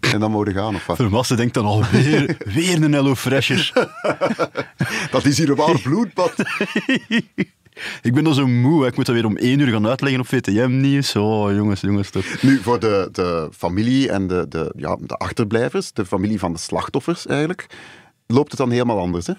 En 0.01 0.21
dan 0.21 0.31
mogen 0.31 0.53
gaan, 0.53 0.75
of 0.75 0.87
wat? 0.87 0.97
Vermassen 0.97 1.37
denkt 1.37 1.55
dan 1.55 1.65
alweer 1.65 2.37
weer 2.55 2.83
een 2.83 2.93
Hello 2.93 3.15
Fresher. 3.15 3.73
Dat 5.11 5.25
is 5.25 5.39
hier 5.39 5.51
een 5.51 5.57
waar 5.57 5.81
bloedbad. 5.81 6.35
Ik 8.03 8.15
ben 8.15 8.25
dan 8.25 8.35
zo 8.35 8.47
moe, 8.47 8.83
hè. 8.83 8.89
ik 8.89 8.97
moet 8.97 9.07
dat 9.07 9.15
weer 9.15 9.27
om 9.27 9.37
één 9.37 9.59
uur 9.59 9.73
gaan 9.73 9.87
uitleggen 9.87 10.21
op 10.21 10.27
VTM-nieuws. 10.27 11.17
Oh, 11.17 11.55
jongens, 11.55 11.81
jongens 11.81 12.11
toch. 12.11 12.43
Nu, 12.43 12.59
voor 12.59 12.81
de, 12.81 13.09
de 13.13 13.49
familie 13.53 14.11
en 14.11 14.27
de, 14.27 14.49
de, 14.49 14.73
ja, 14.77 14.97
de 15.01 15.15
achterblijvers, 15.15 15.93
de 15.93 16.07
familie 16.07 16.39
van 16.39 16.53
de 16.53 16.59
slachtoffers 16.59 17.27
eigenlijk, 17.27 17.67
loopt 18.27 18.49
het 18.51 18.59
dan 18.61 18.71
helemaal 18.71 18.99
anders, 18.99 19.27
hè? 19.27 19.33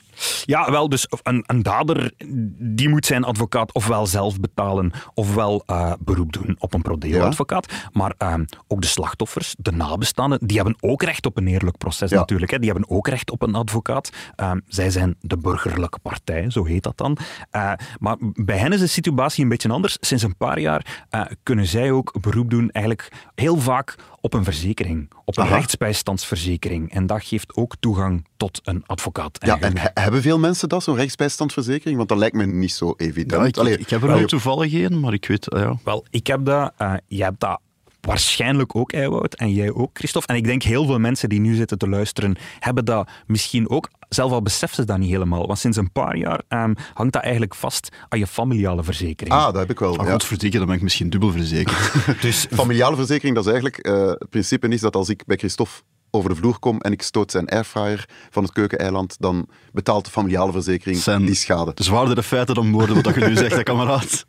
Ja, 0.46 0.72
wel, 0.72 0.90
dus 0.90 1.08
een, 1.24 1.44
een 1.48 1.63
dader 1.63 2.12
die 2.58 2.90
moet 2.90 3.06
zijn 3.06 3.24
advocaat 3.24 3.74
ofwel 3.74 4.08
zelf 4.08 4.40
betalen 4.40 4.92
ofwel 5.13 5.63
eh, 5.66 5.94
beroep 6.00 6.34
doen 6.34 6.56
op 6.60 6.74
een 6.74 6.82
prodeo-advocaat. 6.82 7.74
Maar 7.92 8.13
ehm, 8.18 8.46
ook 8.68 8.82
de 8.82 8.88
slachtoffers, 8.88 9.56
de 9.58 9.72
nabestaanden, 9.72 10.40
die 10.48 10.56
hebben 10.58 10.75
ook 10.80 11.04
recht 11.04 11.25
op 11.25 11.38
een 11.38 11.48
eerlijk 11.48 11.78
proces 11.78 12.10
Ja. 12.10 12.18
natuurlijk. 12.18 12.52
Hè. 12.52 12.60
Die 12.60 12.72
hebben 12.72 12.90
ook 12.90 13.08
recht 13.08 13.32
op 13.32 13.42
een 13.42 13.56
advocaat. 13.56 14.10
Ehm, 14.36 14.60
zij 14.68 14.90
zijn 14.90 15.16
de 15.20 15.38
burgerlijke 15.38 16.00
partij, 16.00 16.50
zo 16.50 16.66
heet 16.66 16.84
dat 16.84 16.98
dan. 16.98 17.18
Eh, 17.50 17.72
maar 18.00 18.16
bij 18.20 18.58
hen 18.58 18.72
is 18.74 18.80
de 18.80 18.88
situatie 18.88 19.44
een 19.44 19.50
beetje 19.50 19.70
anders. 19.70 19.98
Sinds 20.00 20.24
een 20.24 20.38
paar 20.38 20.60
jaar 20.60 21.06
eh, 21.10 21.22
kunnen 21.44 21.68
zij 21.68 21.92
ook 21.92 22.22
beroep 22.22 22.50
doen 22.50 22.70
eigenlijk 22.72 23.12
heel 23.36 23.58
vaak 23.58 23.96
op 24.24 24.34
een 24.34 24.44
verzekering, 24.44 25.12
op 25.25 25.38
een 25.38 25.44
Aha. 25.44 25.56
rechtsbijstandsverzekering. 25.56 26.92
En 26.92 27.06
dat 27.06 27.24
geeft 27.24 27.56
ook 27.56 27.75
toegang 27.80 28.25
tot 28.38 28.62
een 28.63 28.84
advocaat. 28.86 29.38
Ja, 29.46 29.60
en 29.60 29.77
he- 29.77 29.89
hebben 29.94 30.22
veel 30.22 30.39
mensen 30.39 30.70
dat, 30.70 30.84
zo'n 30.84 30.96
rechtsbijstandsverzekering? 30.96 31.98
Want 31.98 32.10
dat 32.10 32.18
lijkt 32.18 32.36
me 32.36 32.46
niet 32.46 32.72
zo 32.72 32.94
evident. 32.98 33.42
Ja, 33.42 33.48
ik, 33.48 33.58
Allee, 33.58 33.77
ik 33.77 33.89
heb 33.89 34.01
er 34.01 34.08
wel 34.08 34.25
toevallig 34.25 34.74
een, 34.74 35.00
maar 35.00 35.13
ik 35.13 35.25
weet... 35.25 35.46
Ja. 35.50 35.77
Wel, 35.84 36.06
ik 36.10 36.27
heb 36.27 36.46
dat, 36.46 36.74
eh 36.77 36.94
jij 37.08 37.25
hebt 37.25 37.39
dat 37.39 37.60
waarschijnlijk 38.01 38.75
ook, 38.75 38.92
Eiwout, 38.94 39.36
en 39.36 39.51
jij 39.53 39.72
ook, 39.74 39.89
Christophe. 39.94 40.27
En 40.27 40.36
ik 40.36 40.44
denk 40.44 40.63
heel 40.63 40.86
veel 40.86 41.00
mensen 41.00 41.30
die 41.30 41.39
nu 41.39 41.56
zitten 41.56 41.77
te 41.77 41.89
luisteren, 41.89 42.36
hebben 42.60 42.86
dat 42.86 43.10
misschien 43.25 43.70
ook, 43.70 43.89
zelf 44.13 44.32
al 44.32 44.41
beseffen 44.41 44.75
ze 44.75 44.86
dat 44.86 44.98
niet 44.98 45.10
helemaal. 45.10 45.48
Want 45.48 45.60
sinds 45.60 45.77
een 45.77 45.91
paar 45.91 46.17
jaar 46.17 46.41
ehm, 46.48 46.74
hangt 46.93 47.13
dat 47.13 47.22
eigenlijk 47.22 47.55
vast 47.55 47.89
aan 48.10 48.20
je 48.20 48.27
familiale 48.27 48.84
verzekering. 48.84 49.36
Ah, 49.36 49.46
dat 49.46 49.55
heb 49.55 49.70
ik 49.70 49.79
wel. 49.79 49.93
Oh, 49.93 50.05
ja. 50.05 50.12
godverdikke, 50.12 50.58
dan 50.58 50.67
ben 50.67 50.75
ik 50.75 50.82
misschien 50.82 51.10
dubbel 51.10 51.32
verzekerd. 51.32 51.91
Dus 52.22 52.48
Familiale 52.53 52.96
verzekering, 52.96 53.36
dat 53.36 53.46
is 53.46 53.51
eigenlijk... 53.51 53.86
eh, 53.86 54.08
het 54.08 54.29
principe 54.29 54.67
is 54.67 54.82
dat 54.82 54.96
als 54.96 55.10
ik 55.10 55.25
bij 55.25 55.38
Christophe 55.38 55.74
over 56.12 56.29
de 56.29 56.36
vloer 56.36 56.60
kom 56.60 56.79
en 56.82 56.91
ik 56.91 57.01
stoot 57.01 57.32
zijn 57.32 57.50
airfryer 57.50 58.10
van 58.29 58.43
het 58.43 58.51
keukeneiland, 58.51 59.15
dan 59.20 59.48
betaalt 59.72 60.05
de 60.05 60.12
familiale 60.12 60.51
verzekering 60.51 60.98
Zijn- 60.98 61.25
die 61.25 61.36
schade. 61.36 61.72
Zwaardere 61.75 62.24
feiten 62.24 62.55
dan 62.55 62.72
woorden, 62.72 63.03
wat 63.03 63.15
je 63.15 63.25
nu 63.25 63.36
zegt, 63.36 63.55
hè, 63.55 63.63
kameraad. 63.63 64.25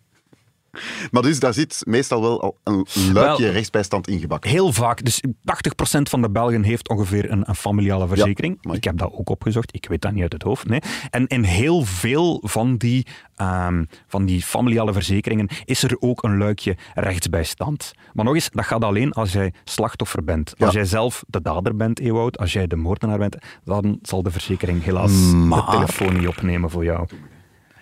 Maar 1.11 1.23
dus 1.23 1.40
daar 1.40 1.54
zit 1.54 1.83
meestal 1.87 2.21
wel 2.21 2.43
al 2.43 2.57
een 2.64 2.87
luikje 3.12 3.43
Wel- 3.43 3.52
rechtsbijstand 3.52 4.09
ingebakken. 4.09 4.50
Heel 4.50 4.73
vaak, 4.73 5.04
dus 5.04 5.21
80% 5.45 6.09
van 6.09 6.23
de 6.23 6.31
Belgen 6.31 6.62
heeft 6.62 6.88
ongeveer 6.88 7.31
een, 7.31 7.49
een 7.49 7.54
familiale 7.54 8.07
verzekering. 8.09 8.59
maar- 8.62 8.76
ik 8.76 8.85
heb 8.85 8.99
dat 8.99 9.12
ook 9.12 9.28
opgezocht, 9.31 9.75
ik 9.75 9.87
weet 9.88 10.02
dat 10.02 10.12
niet 10.12 10.23
uit 10.23 10.33
het 10.33 10.43
hoofd. 10.43 10.69
Nee. 10.69 10.81
En 11.11 11.26
in 11.26 11.43
heel 11.43 11.85
veel 11.85 12.43
van 12.45 12.76
die, 12.76 13.07
ehm, 13.37 13.85
van 14.07 14.25
die 14.26 14.43
familiale 14.43 14.93
verzekeringen 14.93 15.49
is 15.64 15.83
er 15.83 15.97
ook 16.00 16.23
een 16.23 16.38
luikje 16.38 16.76
rechtsbijstand. 16.95 17.93
Maar 18.12 18.25
nog 18.25 18.35
eens, 18.35 18.50
dat 18.50 18.64
gaat 18.64 18.85
alleen 18.85 19.12
als 19.12 19.33
jij 19.33 19.52
slachtoffer 19.64 20.25
bent. 20.25 20.54
Als 20.59 20.73
Ja. 20.73 20.78
jij 20.78 20.88
zelf 20.88 21.25
de 21.28 21.43
dader 21.43 21.76
bent, 21.76 22.00
Ewout, 22.00 22.38
als 22.38 22.52
jij 22.52 22.66
de 22.66 22.76
moordenaar 22.76 23.19
bent, 23.19 23.37
dan 23.64 23.99
zal 24.02 24.23
de 24.23 24.31
verzekering 24.31 24.85
helaas 24.85 25.12
Maar- 25.33 25.64
de 25.64 25.71
telefoon 25.71 26.16
niet 26.19 26.28
opnemen 26.28 26.71
voor 26.71 26.85
jou. 26.85 27.07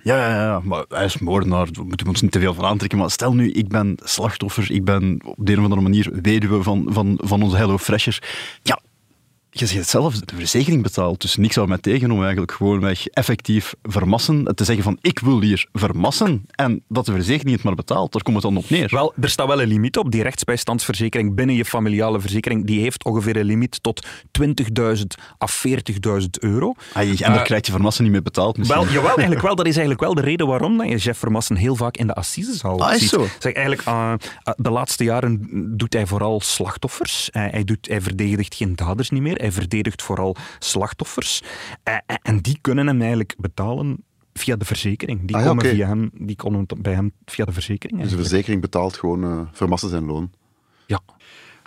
Ja, 0.03 0.45
ja, 0.45 0.61
maar 0.65 0.85
hij 0.89 1.05
is 1.05 1.19
moordenaar, 1.19 1.73
daar 1.73 1.85
moeten 1.85 2.07
we 2.07 2.13
ons 2.13 2.23
niet 2.23 2.33
te 2.33 2.41
veel 2.41 2.55
van 2.55 2.65
aantrekken. 2.65 2.99
Maar 2.99 3.11
stel 3.11 3.35
nu, 3.35 3.51
ik 3.51 3.69
ben 3.69 3.97
slachtoffer, 4.03 4.71
ik 4.71 4.85
ben 4.85 5.21
op 5.25 5.47
de 5.47 5.53
een 5.53 5.59
of 5.59 5.65
andere 5.65 5.81
manier 5.81 6.11
weduwe 6.23 6.63
van, 6.63 6.87
van, 6.89 7.19
van 7.23 7.43
onze 7.43 7.57
Hello 7.57 7.79
Freshers. 7.79 8.21
Ja, 8.63 8.81
je 9.55 9.67
zegt 9.67 9.79
het 9.81 9.89
zelf, 9.89 10.15
de 10.21 10.35
verzekering 10.37 10.83
betaalt, 10.83 11.21
dus 11.21 11.37
niks 11.37 11.55
zou 11.55 11.69
mij 11.69 11.79
tegen 11.79 12.11
om 12.11 12.21
eigenlijk 12.21 12.53
gewoonweg 12.53 13.07
effectief 13.07 13.75
vermassen. 13.83 14.55
Te 14.55 14.65
zeggen 14.65 14.85
van, 14.85 14.99
ik 15.01 15.19
wil 15.19 15.41
hier 15.41 15.67
vermassen 15.73 16.45
en 16.51 16.83
dat 16.89 17.07
de 17.07 17.13
verzekering 17.13 17.55
het 17.55 17.65
maar 17.65 17.75
betaalt, 17.75 18.13
daar 18.13 18.23
komt 18.23 18.37
het 18.37 18.45
dan 18.45 18.57
op 18.57 18.71
neer. 18.71 18.89
Wel, 18.91 19.13
er 19.21 19.31
staat 19.31 19.47
wel 19.47 19.63
een 19.63 19.69
limiet 19.69 19.97
op. 19.99 20.11
Die 20.11 20.23
rechtsbijstandsverzekering 20.23 21.35
binnen 21.35 21.55
je 21.57 21.65
familiale 21.65 22.21
verzekering, 22.21 22.67
die 22.67 22.81
heeft 22.81 23.05
ongeveer 23.05 23.37
een 23.37 23.45
limiet 23.45 23.83
tot 23.83 24.07
20.000 24.41 25.03
à 25.43 25.47
40.000 26.21 26.27
euro. 26.41 26.75
Ai, 26.93 27.11
en 27.11 27.17
daar 27.17 27.37
Eh, 27.37 27.43
krijgt 27.45 27.67
je 27.67 27.73
vermassen 27.73 28.03
niet 28.05 28.13
mee 28.13 28.23
betaald 28.23 28.57
misschien. 28.59 28.79
Wel, 28.81 28.89
jawel, 28.93 29.09
eigenlijk 29.11 29.43
wel. 29.43 29.55
Dat 29.55 29.67
is 29.67 29.73
eigenlijk 29.77 30.01
wel 30.05 30.15
de 30.15 30.21
reden 30.23 30.47
waarom 30.47 30.79
dat 30.79 30.89
je 30.89 30.97
Jeff 30.97 31.19
Vermassen 31.19 31.57
heel 31.57 31.77
vaak 31.77 31.97
in 31.97 32.07
de 32.07 32.15
assisezaal 32.15 32.81
Ah, 32.81 32.95
is 32.95 33.01
ziet. 33.01 33.09
zo? 33.09 33.27
Zeg, 33.39 33.53
eigenlijk, 33.53 33.87
eh, 33.87 34.13
eh, 34.43 34.53
de 34.57 34.71
laatste 34.71 35.05
jaren 35.05 35.49
doet 35.77 35.93
hij 35.93 36.07
vooral 36.07 36.41
slachtoffers. 36.41 37.31
Eh, 37.31 37.43
hij, 37.51 37.65
doet, 37.65 37.87
hij 37.89 38.01
verdedigt 38.01 38.55
geen 38.55 38.77
daders 38.77 39.11
niet 39.11 39.23
meer. 39.23 39.41
Hij 39.43 39.53
verdedigt 39.53 40.03
vooral 40.03 40.37
slachtoffers. 40.59 41.43
Eh, 41.83 41.95
eh, 41.95 42.17
en 42.23 42.41
die 42.41 42.59
kunnen 42.61 42.87
hem 42.87 43.01
eigenlijk 43.01 43.35
betalen 43.39 44.05
via 44.33 44.57
de 44.57 44.65
verzekering. 44.65 45.21
Die, 45.25 45.37
Ah 45.37 45.43
ja, 45.43 45.49
komen, 45.49 45.65
via 45.65 45.87
hem, 45.87 46.11
die 46.15 46.37
komen 46.37 46.67
bij 46.77 46.95
hem 46.95 47.13
via 47.25 47.45
de 47.45 47.53
verzekering. 47.53 48.01
Dus 48.01 48.11
de 48.11 48.17
verzekering 48.17 48.61
betaalt 48.61 48.97
gewoon 48.97 49.25
eh, 49.25 49.41
vermassen 49.53 49.89
zijn 49.89 50.05
loon. 50.05 50.31
Ja. 50.87 51.01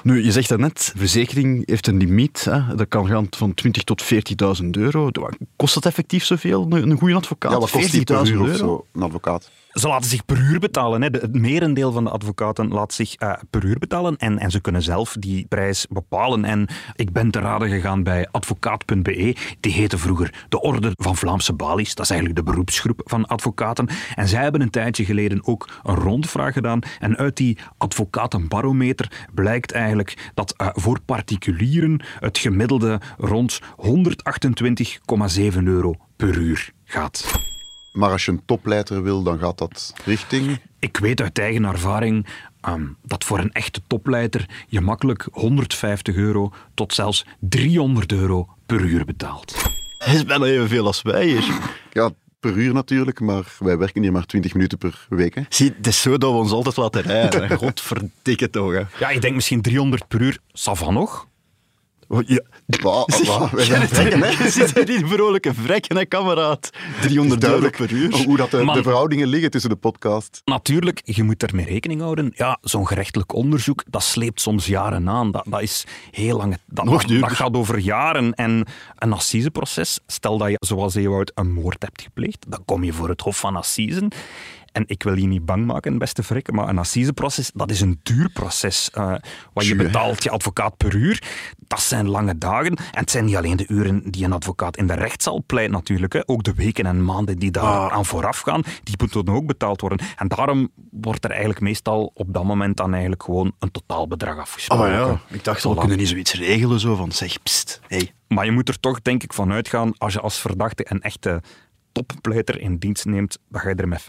Nu, 0.03 0.23
je 0.23 0.31
zegt 0.31 0.49
daarnet, 0.49 0.93
verzekering 0.95 1.67
heeft 1.67 1.87
een 1.87 1.97
limiet. 1.97 2.43
Hè? 2.43 2.75
Dat 2.75 2.87
kan 2.87 3.07
gaan 3.07 3.27
van 3.29 3.53
20 3.53 3.83
tot 3.83 4.03
40.000 4.03 4.69
euro. 4.71 5.09
Kost 5.55 5.73
dat 5.73 5.85
effectief 5.85 6.23
zoveel, 6.23 6.65
een, 6.69 6.89
een 6.89 6.97
goede 6.97 7.15
advocaat? 7.15 7.51
Ja, 7.51 7.59
wat 7.59 7.71
kost 7.71 7.91
die 7.91 8.03
per 8.03 8.25
40.000 8.25 8.31
uur 8.31 8.41
of 8.41 8.47
euro? 8.47 8.57
zo, 8.57 8.85
een 8.91 9.01
advocaat? 9.01 9.51
Ze 9.75 9.87
laten 9.87 10.09
zich 10.09 10.25
per 10.25 10.37
uur 10.37 10.59
betalen. 10.59 11.01
Hè. 11.01 11.07
Het 11.07 11.35
merendeel 11.35 11.91
van 11.91 12.03
de 12.03 12.09
advocaten 12.09 12.67
laat 12.67 12.93
zich 12.93 13.15
eh, 13.15 13.33
per 13.49 13.63
uur 13.63 13.77
betalen 13.77 14.17
en, 14.17 14.39
en 14.39 14.51
ze 14.51 14.61
kunnen 14.61 14.81
zelf 14.81 15.15
die 15.19 15.45
prijs 15.49 15.85
bepalen. 15.89 16.45
En 16.45 16.67
ik 16.95 17.11
ben 17.11 17.31
te 17.31 17.39
raden 17.39 17.69
gegaan 17.69 18.03
bij 18.03 18.27
advocaat.be. 18.31 19.35
Die 19.59 19.71
heette 19.71 19.97
vroeger 19.97 20.45
de 20.49 20.61
Orde 20.61 20.91
van 20.93 21.15
Vlaamse 21.15 21.53
Balies. 21.53 21.95
Dat 21.95 22.05
is 22.05 22.11
eigenlijk 22.11 22.39
de 22.39 22.51
beroepsgroep 22.51 23.01
van 23.03 23.25
advocaten. 23.25 23.87
En 24.15 24.27
zij 24.27 24.41
hebben 24.41 24.61
een 24.61 24.69
tijdje 24.69 25.05
geleden 25.05 25.47
ook 25.47 25.69
een 25.83 25.95
rondvraag 25.95 26.53
gedaan. 26.53 26.79
En 26.99 27.17
uit 27.17 27.37
die 27.37 27.57
advocatenbarometer 27.77 29.27
blijkt 29.33 29.71
eigenlijk 29.71 30.31
dat 30.33 30.53
eh, 30.57 30.67
voor 30.73 30.99
particulieren 31.05 32.03
het 32.19 32.37
gemiddelde 32.37 33.01
rond 33.17 33.61
128,7 33.61 35.63
euro 35.63 35.95
per 36.15 36.37
uur 36.37 36.71
gaat. 36.83 37.53
Maar 37.95 38.11
als 38.11 38.25
je 38.25 38.31
een 38.31 38.45
topleiter 38.45 39.03
wil, 39.03 39.23
dan 39.23 39.39
gaat 39.39 39.57
dat 39.57 39.93
richting... 40.05 40.59
Ik 40.79 40.97
weet 40.97 41.21
uit 41.21 41.39
eigen 41.39 41.63
ervaring 41.63 42.27
ehm, 42.61 42.85
dat 43.01 43.23
voor 43.23 43.39
een 43.39 43.51
echte 43.51 43.81
topleider 43.87 44.49
je 44.67 44.81
makkelijk 44.81 45.27
150 45.31 46.15
euro 46.15 46.53
tot 46.73 46.93
zelfs 46.93 47.25
300 47.39 48.11
euro 48.11 48.47
per 48.65 48.81
uur 48.81 49.05
betaalt. 49.05 49.63
Dat 49.97 50.07
is 50.07 50.25
bijna 50.25 50.45
evenveel 50.45 50.85
als 50.85 51.01
wij 51.01 51.25
hier. 51.25 51.59
Ja, 51.91 52.11
per 52.39 52.57
uur 52.57 52.73
natuurlijk, 52.73 53.19
maar 53.19 53.55
wij 53.59 53.77
werken 53.77 54.01
hier 54.01 54.11
maar 54.11 54.25
20 54.25 54.53
minuten 54.53 54.77
per 54.77 55.05
week. 55.09 55.35
Hè. 55.35 55.41
Zie, 55.49 55.73
het 55.77 55.87
is 55.87 56.01
zo 56.01 56.17
dat 56.17 56.31
we 56.31 56.37
ons 56.37 56.51
altijd 56.51 56.77
laten 56.77 57.01
rijden. 57.01 57.57
Godverdikke 57.57 58.49
toch. 58.49 58.71
Hè. 58.71 58.81
Ja, 58.99 59.09
ik 59.09 59.21
denk 59.21 59.35
misschien 59.35 59.61
300 59.61 60.07
per 60.07 60.21
uur. 60.21 60.39
Savan 60.53 60.93
nog? 60.93 61.27
Oh, 62.07 62.21
Ja. 62.27 62.41
Bah, 62.81 63.05
bah, 63.25 63.53
wij 63.53 63.65
zijn 63.65 63.87
vrekken, 63.87 64.21
hè. 64.23 64.49
Zit 64.49 64.73
hier 64.73 64.89
in 64.89 65.07
vrolijke 65.07 65.53
vrekken, 65.53 65.97
hè, 65.97 66.05
kameraad. 66.05 66.69
300 67.01 67.43
euro 67.43 67.69
per 67.69 67.91
uur. 67.91 68.23
Hoe 68.25 68.37
dat 68.37 68.51
de, 68.51 68.63
Man. 68.63 68.75
de 68.75 68.83
verhoudingen 68.83 69.27
liggen 69.27 69.51
tussen 69.51 69.69
de 69.69 69.75
podcast. 69.75 70.41
Natuurlijk, 70.45 71.01
je 71.03 71.23
moet 71.23 71.43
ermee 71.43 71.65
rekening 71.65 72.01
houden. 72.01 72.31
Ja, 72.35 72.57
zo'n 72.61 72.87
gerechtelijk 72.87 73.33
onderzoek, 73.33 73.83
dat 73.89 74.03
sleept 74.03 74.41
soms 74.41 74.65
jaren 74.65 75.09
aan. 75.09 75.31
Dat, 75.31 75.45
dat 75.49 75.61
is 75.61 75.85
heel 76.11 76.37
lang. 76.37 76.57
Dat, 76.65 76.85
Nog 76.85 76.97
dat, 76.99 77.07
duurder. 77.09 77.27
dat 77.29 77.37
gaat 77.37 77.53
over 77.53 77.79
jaren. 77.79 78.33
En 78.33 78.65
een 78.97 79.13
assiseproces, 79.13 79.99
stel 80.07 80.37
dat 80.37 80.49
je, 80.49 80.57
zoals 80.59 80.95
Ewout, 80.95 81.31
een 81.35 81.53
moord 81.53 81.81
hebt 81.81 82.01
gepleegd, 82.01 82.45
dan 82.47 82.65
kom 82.65 82.83
je 82.83 82.93
voor 82.93 83.09
het 83.09 83.21
Hof 83.21 83.39
van 83.39 83.55
Assisen. 83.55 84.11
En 84.75 84.83
ik 84.87 85.03
wil 85.03 85.15
je 85.17 85.27
niet 85.27 85.45
bang 85.45 85.65
maken, 85.65 85.97
beste 85.97 86.23
frikken, 86.23 86.55
maar 86.55 86.67
een 86.69 86.77
assiseproces, 86.77 87.51
dat 87.53 87.71
is 87.71 87.81
een 87.81 87.99
duur 88.03 88.29
proces. 88.29 88.89
Eh, 88.93 89.15
wat 89.53 89.65
je 89.65 89.75
betaalt 89.75 90.23
je 90.23 90.29
advocaat 90.29 90.77
per 90.77 90.95
uur, 90.95 91.23
dat 91.67 91.81
zijn 91.81 92.09
lange 92.09 92.37
dagen. 92.37 92.75
En 92.75 92.99
het 92.99 93.11
zijn 93.11 93.25
niet 93.25 93.35
alleen 93.35 93.55
de 93.57 93.67
uren 93.67 94.11
die 94.11 94.25
een 94.25 94.33
advocaat 94.33 94.77
in 94.77 94.87
de 94.87 94.93
rechtszaal 94.93 95.43
pleit 95.45 95.71
natuurlijk. 95.71 96.13
Hè. 96.13 96.19
Ook 96.25 96.43
de 96.43 96.53
weken 96.53 96.85
en 96.85 97.03
maanden 97.05 97.37
die 97.39 97.51
daar 97.51 97.63
Ah. 97.63 97.93
aan 97.93 98.05
vooraf 98.05 98.39
gaan, 98.39 98.61
die 98.83 98.95
moeten 98.97 99.27
ook 99.27 99.45
betaald 99.45 99.81
worden. 99.81 99.99
En 100.15 100.27
daarom 100.27 100.69
wordt 100.91 101.23
er 101.23 101.29
eigenlijk 101.29 101.59
meestal 101.61 102.11
op 102.13 102.33
dat 102.33 102.43
moment 102.43 102.77
dan 102.77 102.91
eigenlijk 102.91 103.23
gewoon 103.23 103.53
een 103.59 103.71
totaalbedrag 103.71 104.33
Oh 104.35 104.41
afgesproken. 104.41 104.91
ja, 104.91 105.19
ik 105.27 105.43
dacht 105.43 105.63
we 105.63 105.75
kunnen 105.75 105.97
niet 105.97 106.07
zoiets 106.09 106.33
regelen 106.33 106.79
zo 106.79 106.95
van, 106.95 107.11
zeg, 107.11 107.43
pst, 107.43 107.79
hey. 107.87 108.13
Maar 108.27 108.45
je 108.45 108.51
moet 108.51 108.69
er 108.69 108.79
toch 108.79 109.01
denk 109.01 109.23
ik 109.23 109.33
van 109.33 109.51
uitgaan, 109.51 109.93
als 109.97 110.13
je 110.13 110.19
als 110.21 110.39
verdachte 110.39 110.85
een 110.89 111.01
echte 111.01 111.41
toppleiter 112.03 112.59
in 112.59 112.77
dienst 112.77 113.05
neemt, 113.05 113.39
dan 113.49 113.61
ga 113.61 113.69
je 113.69 113.75
er 113.75 113.87
met 113.87 114.03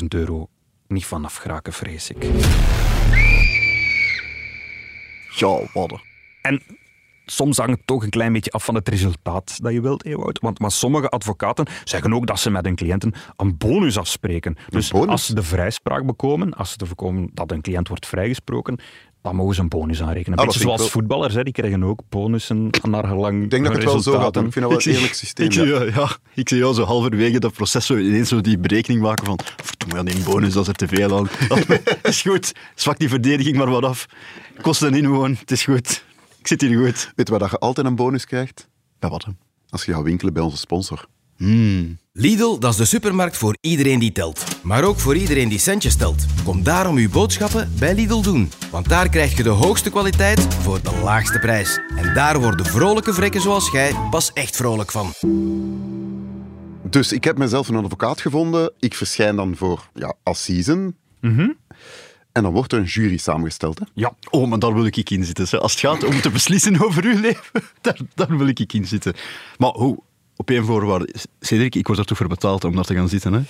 15.000 0.00 0.06
euro 0.08 0.48
niet 0.86 1.06
van 1.06 1.24
afgeraken, 1.24 1.72
vrees 1.72 2.10
ik. 2.10 2.22
Ja, 5.36 5.60
wat. 5.72 6.00
En 6.42 6.62
soms 7.24 7.56
hangt 7.56 7.72
het 7.72 7.86
toch 7.86 8.02
een 8.02 8.10
klein 8.10 8.32
beetje 8.32 8.50
af 8.50 8.64
van 8.64 8.74
het 8.74 8.88
resultaat 8.88 9.62
dat 9.62 9.72
je 9.72 9.80
wilt, 9.80 10.04
Ewout. 10.04 10.38
Want 10.40 10.58
maar 10.58 10.70
sommige 10.70 11.08
advocaten 11.08 11.66
zeggen 11.84 12.12
ook 12.12 12.26
dat 12.26 12.40
ze 12.40 12.50
met 12.50 12.64
hun 12.64 12.74
cliënten 12.74 13.14
een 13.36 13.56
bonus 13.56 13.98
afspreken. 13.98 14.56
Dus 14.68 14.90
bonus? 14.90 15.08
als 15.08 15.26
ze 15.26 15.34
de 15.34 15.42
vrijspraak 15.42 16.06
bekomen, 16.06 16.54
als 16.54 16.70
ze 16.70 16.76
te 16.76 16.86
voorkomen 16.86 17.30
dat 17.32 17.50
een 17.50 17.60
cliënt 17.60 17.88
wordt 17.88 18.06
vrijgesproken, 18.06 18.78
dan 19.22 19.36
mogen 19.36 19.54
ze 19.54 19.60
een 19.60 19.68
bonus 19.68 20.02
aanrekenen. 20.02 20.38
Ah, 20.38 20.44
Een 20.44 20.50
beetje 20.50 20.60
ik 20.60 20.66
zoals 20.66 20.80
wel- 20.80 20.90
voetballers, 20.90 21.34
hè, 21.34 21.42
die 21.42 21.52
krijgen 21.52 21.84
ook 21.84 22.00
bonussen 22.08 22.70
naar 22.88 23.06
gelang 23.06 23.42
Ik 23.42 23.50
denk 23.50 23.64
dat 23.64 23.72
het 23.74 23.84
wel 23.84 24.00
zo 24.00 24.12
gaat. 24.12 24.36
Ik 24.36 24.52
vind 24.52 24.54
dat 24.54 24.68
wel 24.70 24.80
een 24.84 24.92
eerlijk 24.94 25.14
systeem. 25.14 25.46
Ik 25.46 25.52
zie, 25.52 25.62
ja. 25.62 25.68
jou- 25.68 25.92
ja, 25.94 26.16
ik 26.34 26.48
zie 26.48 26.58
jou 26.58 26.74
zo 26.74 26.84
halverwege 26.84 27.38
dat 27.38 27.52
proces 27.52 27.86
zo 27.86 27.96
ineens 27.96 28.28
zo 28.28 28.40
die 28.40 28.58
berekening 28.58 29.02
maken 29.02 29.26
van 29.26 29.38
verdomme, 29.62 29.96
ja, 29.96 30.02
die 30.16 30.24
bonus, 30.24 30.52
dat 30.52 30.62
is 30.62 30.68
er 30.68 30.74
te 30.74 30.88
veel 30.88 31.16
aan. 31.18 31.28
Is 32.02 32.22
goed, 32.22 32.52
zwak 32.74 32.98
die 32.98 33.08
verdediging 33.08 33.56
maar 33.56 33.70
wat 33.70 33.84
af. 33.84 34.06
Kosten 34.60 34.94
in 34.94 35.04
gewoon, 35.04 35.36
het 35.40 35.50
is 35.50 35.64
goed. 35.64 36.04
Ik 36.38 36.46
zit 36.46 36.60
hier 36.60 36.78
goed. 36.86 37.12
Weet 37.16 37.26
je 37.26 37.30
waar 37.30 37.38
dat 37.38 37.50
je 37.50 37.58
altijd 37.58 37.86
een 37.86 37.94
bonus 37.96 38.24
krijgt? 38.26 38.68
Bij 38.98 39.10
wat? 39.10 39.26
Als 39.68 39.84
je 39.84 39.92
gaat 39.92 40.02
winkelen 40.02 40.32
bij 40.32 40.42
onze 40.42 40.56
sponsor. 40.56 41.06
Lidl, 42.12 42.58
dat 42.58 42.70
is 42.70 42.76
de 42.76 42.84
supermarkt 42.84 43.36
voor 43.36 43.56
iedereen 43.60 43.98
die 43.98 44.12
telt. 44.12 44.44
Maar 44.62 44.84
ook 44.84 44.98
voor 44.98 45.16
iedereen 45.16 45.48
die 45.48 45.58
centjes 45.58 45.96
telt. 45.96 46.24
Kom 46.44 46.62
daarom 46.62 46.96
uw 46.96 47.10
boodschappen 47.10 47.72
bij 47.78 47.94
Lidl 47.94 48.20
doen. 48.20 48.50
Want 48.70 48.88
daar 48.88 49.08
krijg 49.08 49.36
je 49.36 49.42
de 49.42 49.48
hoogste 49.48 49.90
kwaliteit 49.90 50.40
voor 50.40 50.82
de 50.82 51.00
laagste 51.04 51.38
prijs. 51.38 51.80
En 51.96 52.14
daar 52.14 52.40
worden 52.40 52.66
vrolijke 52.66 53.12
vrekken 53.12 53.40
zoals 53.40 53.70
jij 53.70 53.94
pas 54.10 54.32
echt 54.32 54.56
vrolijk 54.56 54.90
van. 54.90 55.12
Dus 56.90 57.12
ik 57.12 57.24
heb 57.24 57.38
mezelf 57.38 57.68
een 57.68 57.76
advocaat 57.76 58.20
gevonden. 58.20 58.72
Ik 58.78 58.94
verschijn 58.94 59.36
dan 59.36 59.56
voor 59.56 59.88
ja, 59.94 60.14
assisen. 60.22 60.96
En 62.32 62.42
dan 62.42 62.52
wordt 62.52 62.72
er 62.72 62.78
een 62.78 62.84
jury 62.84 63.16
samengesteld. 63.16 63.78
Hè? 63.78 63.84
Ja, 63.94 64.12
Oh, 64.30 64.48
maar 64.48 64.58
daar 64.58 64.74
wil 64.74 64.84
ik 64.84 65.10
in 65.10 65.24
zitten. 65.24 65.46
hè. 65.50 65.58
Als 65.58 65.72
het 65.72 65.80
gaat 65.80 66.04
om 66.04 66.20
te 66.20 66.30
beslissen 66.30 66.80
over 66.84 67.04
uw 67.04 67.20
leven, 67.20 67.62
daar, 67.80 67.98
daar 68.14 68.36
wil 68.38 68.46
ik 68.46 68.72
in 68.72 68.86
zitten. 68.86 69.14
Maar 69.58 69.70
hoe? 69.70 69.98
Op 70.40 70.50
één 70.50 70.64
voorwaarde. 70.64 71.14
Cedric, 71.40 71.74
ik 71.74 71.86
word 71.86 72.06
toch 72.06 72.16
voor 72.18 72.28
betaald 72.28 72.64
om 72.64 72.74
daar 72.74 72.84
te 72.84 72.94
gaan 72.94 73.08
zitten, 73.08 73.32
hè? 73.32 73.40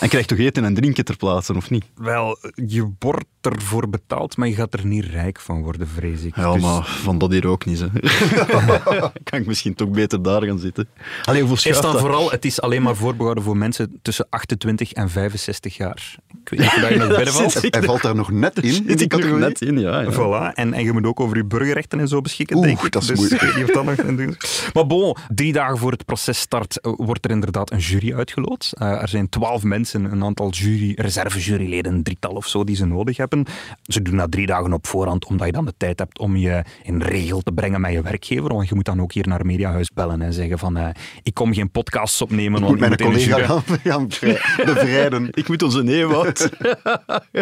En 0.00 0.08
krijgt 0.08 0.28
toch 0.28 0.38
eten 0.38 0.64
en 0.64 0.74
drinken 0.74 1.04
ter 1.04 1.16
plaatse, 1.16 1.54
of 1.54 1.70
niet? 1.70 1.84
Wel, 1.94 2.38
je 2.66 2.90
wordt 2.98 3.24
ervoor 3.40 3.88
betaald, 3.88 4.36
maar 4.36 4.48
je 4.48 4.54
gaat 4.54 4.74
er 4.74 4.86
niet 4.86 5.04
rijk 5.04 5.40
van 5.40 5.62
worden, 5.62 5.88
vrees 5.88 6.22
ik. 6.22 6.36
Ja, 6.36 6.52
Dus- 6.52 6.62
maar 6.62 6.84
van 6.86 7.18
dat 7.18 7.30
hier 7.32 7.46
ook 7.46 7.64
niet. 7.64 7.80
Hè. 7.80 7.86
kan 9.30 9.40
ik 9.40 9.46
misschien 9.46 9.74
toch 9.74 9.88
beter 9.90 10.22
daar 10.22 10.42
gaan 10.42 10.58
zitten. 10.58 10.88
Allee, 11.24 11.42
hoeveel 11.42 11.72
Is 11.72 11.80
dan 11.80 11.92
dat? 11.92 12.00
vooral, 12.00 12.30
het 12.30 12.44
is 12.44 12.60
alleen 12.60 12.82
maar 12.82 12.96
voorbehouden 12.96 13.44
voor 13.44 13.56
mensen 13.56 13.98
tussen 14.02 14.26
28 14.30 14.92
en 14.92 15.10
65 15.10 15.76
jaar. 15.76 16.16
Ik 16.44 16.48
weet 16.50 16.60
niet 16.60 16.68
of 16.68 16.74
dat 16.80 16.88
je 16.90 16.96
nog 17.06 17.08
binnenvalt. 17.16 17.52
zit 17.52 17.62
ik 17.62 17.74
Hij 17.74 17.82
valt 17.82 18.02
daar 18.02 18.14
nog 18.14 18.30
net 18.30 18.58
in, 18.62 18.88
in 18.88 18.96
die 18.96 19.06
categorie. 19.06 19.38
net 19.40 19.60
in, 19.60 19.78
ja. 19.78 20.00
ja. 20.00 20.12
Voilà. 20.12 20.54
En, 20.54 20.72
en 20.72 20.84
je 20.84 20.92
moet 20.92 21.06
ook 21.06 21.20
over 21.20 21.36
je 21.36 21.44
burgerrechten 21.44 22.00
en 22.00 22.08
zo 22.08 22.20
beschikken, 22.20 22.56
Oeh, 22.56 22.66
denk 22.66 22.82
ik. 22.82 22.92
dat 22.92 23.02
is 23.02 23.08
dus 23.08 23.18
moeilijk. 23.18 23.42
ik 23.42 23.48
weet 23.48 23.56
niet 23.56 23.66
of 23.68 23.74
dat 23.74 23.84
nog 23.96 24.06
een 24.06 24.16
ding 24.16 24.42
is. 24.42 24.68
Maar 24.72 24.86
bon, 24.86 25.16
drie 25.34 25.52
dagen 25.52 25.78
voor 25.78 25.90
het 25.90 26.04
proces 26.04 26.38
start 26.38 26.80
eh, 26.80 26.92
wordt 26.96 27.24
er 27.24 27.30
inderdaad 27.30 27.70
een 27.72 27.78
jury 27.78 28.14
uitgeloot. 28.14 28.72
Eh, 28.78 29.02
er 29.02 29.08
zijn 29.08 29.28
twaalf 29.28 29.62
mensen, 29.62 29.82
een 29.92 30.24
aantal 30.24 30.50
jury, 30.50 30.92
reservejuryleden, 30.96 31.92
een 31.94 32.02
drietal 32.02 32.32
of 32.32 32.46
zo, 32.46 32.64
die 32.64 32.76
ze 32.76 32.86
nodig 32.86 33.16
hebben. 33.16 33.44
Ze 33.82 34.02
doen 34.02 34.16
dat 34.16 34.30
drie 34.30 34.46
dagen 34.46 34.72
op 34.72 34.86
voorhand, 34.86 35.24
omdat 35.24 35.46
je 35.46 35.52
dan 35.52 35.64
de 35.64 35.74
tijd 35.76 35.98
hebt 35.98 36.18
om 36.18 36.36
je 36.36 36.64
in 36.82 37.02
regel 37.02 37.40
te 37.40 37.52
brengen 37.52 37.80
met 37.80 37.92
je 37.92 38.02
werkgever. 38.02 38.54
Want 38.54 38.68
je 38.68 38.74
moet 38.74 38.84
dan 38.84 39.00
ook 39.02 39.12
hier 39.12 39.28
naar 39.28 39.46
Mediahuis 39.46 39.90
bellen 39.92 40.22
en 40.22 40.32
zeggen 40.32 40.58
van 40.58 40.76
eh, 40.76 40.88
ik 41.22 41.34
kom 41.34 41.54
geen 41.54 41.70
podcasts 41.70 42.22
opnemen, 42.22 42.60
Ik 42.62 42.66
want 42.68 42.80
moet 42.80 42.90
ik 42.92 42.98
mijn 42.98 43.12
collega 43.12 43.38
gaan, 43.46 43.62
gaan 43.84 44.06
bevrij- 44.08 44.40
bevrijden. 44.64 45.28
Ik 45.40 45.48
moet 45.48 45.62
onze 45.62 45.82
neewoud. 45.82 46.50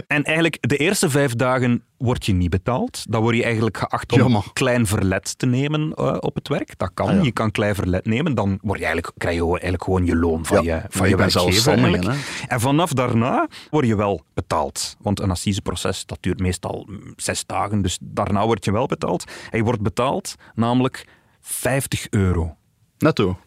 En 0.06 0.22
eigenlijk 0.24 0.56
de 0.60 0.76
eerste 0.76 1.10
vijf 1.10 1.34
dagen 1.34 1.82
word 2.02 2.26
je 2.26 2.32
niet 2.32 2.50
betaald. 2.50 3.04
Dan 3.08 3.22
word 3.22 3.36
je 3.36 3.42
eigenlijk 3.42 3.76
geacht 3.76 4.12
om 4.12 4.18
Jammer. 4.18 4.44
klein 4.52 4.86
verlet 4.86 5.38
te 5.38 5.46
nemen 5.46 5.94
eh, 5.94 6.16
op 6.20 6.34
het 6.34 6.48
werk. 6.48 6.78
Dat 6.78 6.90
kan. 6.94 7.08
Ah, 7.08 7.14
ja. 7.14 7.22
Je 7.22 7.32
kan 7.32 7.50
klein 7.50 7.74
verlet 7.74 8.06
nemen. 8.06 8.34
Dan 8.34 8.58
word 8.62 8.78
je 8.78 8.84
eigenlijk, 8.84 9.18
krijg 9.18 9.36
je 9.36 9.48
eigenlijk 9.48 9.82
gewoon 9.82 10.06
je 10.06 10.16
loon 10.16 10.44
van 10.44 10.64
Ja, 10.64 10.76
je, 10.76 10.82
van 10.88 11.08
je 11.08 11.16
werkgever. 11.16 12.16
En 12.48 12.60
vanaf 12.60 12.92
daarna 12.92 13.48
word 13.70 13.86
je 13.86 13.96
wel 13.96 14.24
betaald. 14.34 14.96
Want 15.00 15.20
een 15.20 15.30
assiseproces 15.30 16.06
dat 16.06 16.18
duurt 16.20 16.40
meestal 16.40 16.86
mm, 16.88 17.12
zes 17.16 17.46
dagen. 17.46 17.82
Dus 17.82 17.98
daarna 18.00 18.46
word 18.46 18.64
je 18.64 18.72
wel 18.72 18.86
betaald. 18.86 19.24
En 19.50 19.58
je 19.58 19.64
wordt 19.64 19.82
betaald 19.82 20.34
namelijk 20.54 21.06
50 21.40 22.06
euro 22.10 22.56
Netto. 22.98 23.38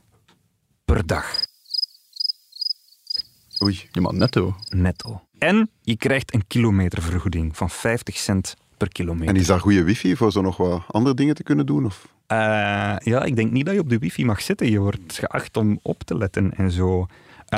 per 0.85 1.05
dag. 1.05 1.53
Oei. 3.63 3.87
Ja, 3.91 4.01
maar 4.01 4.13
netto. 4.13 4.55
Netto. 4.69 5.21
En 5.37 5.69
je 5.81 5.97
krijgt 5.97 6.33
een 6.33 6.47
kilometervergoeding 6.47 7.57
van 7.57 7.69
50 7.69 8.17
cent 8.17 8.55
per 8.77 8.89
kilometer. 8.89 9.27
En 9.27 9.35
is 9.35 9.47
daar 9.47 9.59
goede 9.59 9.83
wifi 9.83 10.15
voor 10.15 10.31
zo 10.31 10.41
nog 10.41 10.57
wat 10.57 10.83
andere 10.87 11.15
dingen 11.15 11.35
te 11.35 11.43
kunnen 11.43 11.65
doen? 11.65 11.85
Of? 11.85 12.07
Eh, 12.27 12.37
ja, 12.97 13.23
ik 13.23 13.35
denk 13.35 13.51
niet 13.51 13.65
dat 13.65 13.73
je 13.73 13.79
op 13.79 13.89
de 13.89 13.97
wifi 13.97 14.25
mag 14.25 14.41
zitten. 14.41 14.71
Je 14.71 14.79
wordt 14.79 15.19
geacht 15.19 15.57
om 15.57 15.79
op 15.81 16.03
te 16.03 16.17
letten 16.17 16.53
en 16.57 16.71
zo. 16.71 17.07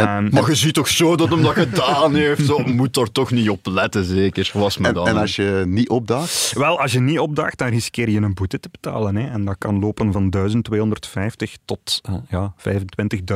Maar 0.05 0.49
je 0.49 0.55
ziet 0.55 0.73
toch 0.73 0.87
zo 0.87 1.15
dat 1.15 1.29
hem 1.29 1.41
dat 1.41 1.53
gedaan 1.53 2.15
heeft. 2.15 2.45
Zo 2.45 2.59
moet 2.79 2.97
er 2.97 3.11
toch 3.11 3.31
niet 3.31 3.49
op 3.49 3.65
letten, 3.65 4.03
zeker. 4.05 4.51
Was 4.53 4.77
me 4.77 4.87
En, 4.87 4.93
dan. 4.93 5.07
en 5.07 5.17
als 5.17 5.35
je 5.35 5.63
niet 5.67 5.89
opdaagt? 5.89 6.53
wel, 6.55 6.79
als 6.81 6.91
je 6.91 6.99
niet 6.99 7.19
opdaagt, 7.19 7.57
dan 7.57 7.67
riskeer 7.69 8.09
je 8.09 8.19
een 8.19 8.33
boete 8.33 8.59
te 8.59 8.69
betalen. 8.71 9.15
Hè. 9.15 9.29
En 9.29 9.45
dat 9.45 9.55
kan 9.57 9.79
lopen 9.79 10.11
van 10.11 10.29
1250 10.29 11.55
tot 11.65 12.01
eh, 12.03 12.13
ja, 12.29 12.53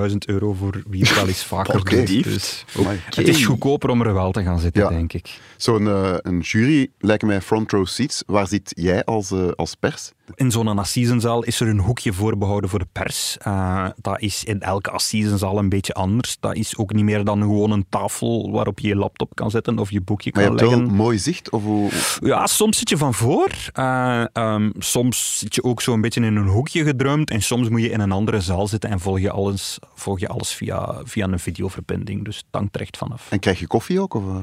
25.000 0.10 0.15
euro 0.25 0.53
voor 0.53 0.84
wie 0.89 1.01
het 1.01 1.15
wel 1.15 1.27
eens 1.27 1.44
vaker 1.44 1.74
doet. 1.89 2.24
Dus 2.24 2.65
het 3.06 3.27
is 3.27 3.46
goedkoper 3.46 3.89
om 3.89 4.01
er 4.01 4.13
wel 4.13 4.32
te 4.32 4.44
gaan 4.44 4.60
zitten, 4.60 4.84
Ja. 4.84 4.89
denk 4.89 5.13
ik. 5.13 5.39
Zo'n 5.58 5.88
eh, 5.88 6.13
een 6.22 6.39
jury 6.39 6.89
lijkt 7.00 7.24
mij 7.24 7.41
front 7.41 7.72
row 7.72 7.86
seats. 7.88 8.24
Waar 8.25 8.48
zit 8.48 8.72
jij 8.75 9.03
als, 9.06 9.32
eh, 9.32 9.48
als 9.56 9.75
pers? 9.75 10.12
In 10.36 10.52
zo'n 10.52 10.78
assisenzaal 10.78 11.44
is 11.44 11.60
er 11.60 11.68
een 11.68 11.80
hoekje 11.80 12.14
voorbehouden 12.14 12.70
voor 12.70 12.80
de 12.80 12.88
pers. 12.92 13.38
Eh, 13.38 13.86
dat 14.02 14.22
is 14.22 14.44
in 14.44 14.62
elke 14.62 14.90
assisenzaal 14.92 15.58
een 15.58 15.70
beetje 15.70 15.94
anders. 15.94 16.38
Dat 16.40 16.56
is 16.56 16.78
ook 16.78 16.94
niet 16.94 17.04
meer 17.04 17.24
dan 17.24 17.42
gewoon 17.42 17.72
een 17.72 17.86
tafel 17.90 18.52
waarop 18.52 18.80
je 18.80 18.88
je 18.88 18.96
laptop 18.96 19.36
kan 19.36 19.52
zetten 19.52 19.80
of 19.80 19.92
je 19.92 20.02
boekje 20.02 20.32
Maar 20.34 20.44
je 20.44 20.48
kan 20.50 20.58
hebt 20.58 20.70
wel 20.72 20.80
leggen. 20.80 20.98
mooi 20.98 21.18
zicht? 21.18 21.50
Of 21.50 21.64
hoe... 21.64 21.90
Ja, 22.20 22.48
soms 22.48 22.78
zit 22.78 22.90
je 22.90 22.98
van 22.98 23.14
voor. 23.14 23.50
Eh, 23.74 24.24
ehm, 24.34 24.70
soms 24.78 25.38
zit 25.40 25.56
je 25.56 25.64
ook 25.64 25.82
zo 25.82 25.94
een 25.94 26.02
beetje 26.02 26.22
in 26.22 26.36
een 26.36 26.48
hoekje 26.48 26.84
gedrumd. 26.84 27.30
En 27.30 27.42
soms 27.42 27.70
moet 27.70 27.82
je 27.82 27.90
in 27.90 28.00
een 28.00 28.12
andere 28.12 28.42
zaal 28.42 28.68
zitten 28.68 28.90
en 28.90 29.00
volg 29.00 29.20
je 29.20 29.32
alles, 29.32 29.80
volg 29.94 30.20
je 30.20 30.28
alles 30.28 30.54
via, 30.54 31.02
via 31.04 31.28
een 31.28 31.40
videoverbinding. 31.40 32.26
Dus 32.26 32.36
het 32.38 32.46
hangt 32.52 32.76
er 32.76 32.82
echt 32.82 32.98
vanaf. 32.98 33.28
En 33.32 33.40
krijg 33.40 33.60
je 33.60 33.68
koffie 33.68 34.02
ook? 34.02 34.14
Of, 34.14 34.24
eh? 34.24 34.36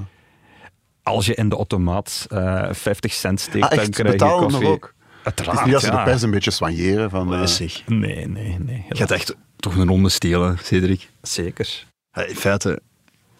Als 1.03 1.27
je 1.27 1.35
in 1.35 1.49
de 1.49 1.57
automaat 1.57 2.27
eh 2.29 2.69
50 2.73 3.13
cent 3.13 3.41
steekt, 3.41 3.65
Ah, 3.65 3.77
dan 3.77 3.89
krijg 3.91 4.13
je 4.13 4.25
nog 4.27 4.41
koffie. 4.41 4.69
ook? 4.69 4.95
Het 5.29 5.39
Uiteraard, 5.39 5.59
is 5.59 5.65
niet 5.65 5.75
als 5.75 5.85
ze 5.85 5.91
ja. 5.91 6.05
de 6.05 6.11
pers 6.11 6.23
een 6.23 6.31
beetje 6.31 6.51
soigneren 6.51 7.11
van... 7.11 7.33
eh, 7.33 7.39
Nee, 7.39 7.47
zeg. 7.47 7.83
Nee, 7.87 8.27
nee, 8.29 8.57
nee. 8.59 8.85
Je 8.89 8.97
gaat 8.97 9.11
echt 9.11 9.37
toch 9.57 9.77
een 9.77 9.89
ronde 9.89 10.09
stelen, 10.09 10.59
Cedric. 10.63 11.09
Zeker. 11.23 11.85
Ja, 12.13 12.23
In 12.27 12.35
feite... 12.37 12.81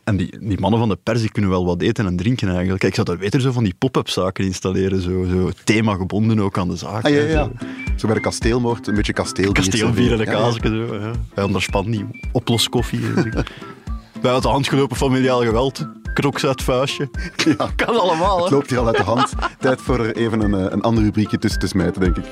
En 0.05 0.17
die, 0.17 0.39
die 0.41 0.61
mannen 0.61 0.79
van 0.81 0.89
de 0.89 0.99
pers 1.03 1.21
die 1.21 1.31
kunnen 1.31 1.51
wel 1.51 1.65
wat 1.65 1.83
eten 1.83 2.07
en 2.07 2.17
drinken 2.17 2.49
eigenlijk. 2.49 2.79
Kijk, 2.81 2.93
ik 2.93 2.95
zou 2.95 3.07
daar 3.07 3.17
beter 3.25 3.41
zo 3.41 3.53
van 3.53 3.65
die 3.65 3.75
pop-up 3.79 4.09
zaken 4.09 4.45
installeren. 4.45 5.01
Zo, 5.01 5.25
zo 5.31 5.51
themagebonden 5.65 6.41
ook 6.41 6.59
aan 6.59 6.69
de 6.69 6.77
zaak. 6.77 7.05
Ah, 7.05 7.13
ja, 7.13 7.21
ja. 7.23 7.45
zo. 7.45 7.53
Zo 7.97 8.07
bij 8.07 8.17
de 8.17 8.23
kasteelmoord, 8.23 8.87
een 8.87 8.95
beetje 8.95 9.13
kasteelbier. 9.13 9.53
Kasteelbier 9.65 10.13
en 10.13 10.19
de 10.19 10.25
Ja, 10.25 10.31
ja. 10.33 10.39
kaasje. 10.39 10.61
Zo, 10.89 10.95
ja. 11.01 11.11
Bij 11.35 11.45
onderspan 11.45 11.91
die 11.91 12.07
oploskoffie. 12.33 13.01
Bij 14.23 14.33
uit 14.33 14.43
de 14.43 14.49
hand 14.49 14.69
gelopen 14.69 14.97
familiaal 14.97 15.41
geweld. 15.43 15.87
Kroks 16.19 16.47
uit 16.47 16.63
vuistje. 16.63 17.11
Ja. 17.45 17.69
Kan 17.77 18.01
allemaal, 18.01 18.43
Het 18.43 18.51
loopt 18.51 18.71
hier 18.71 18.79
al 18.79 18.87
uit 18.87 18.97
de 18.97 19.03
hand. 19.03 19.33
Tijd 19.61 19.81
voor 19.81 20.01
er 20.01 20.17
even 20.17 20.41
een, 20.41 20.55
eh, 20.55 20.73
een 20.73 20.83
ander 20.83 21.05
rubriekje 21.05 21.39
tussen 21.39 21.61
te 21.61 21.67
smijten, 21.67 22.01
denk 22.01 22.17
ik. 22.17 22.25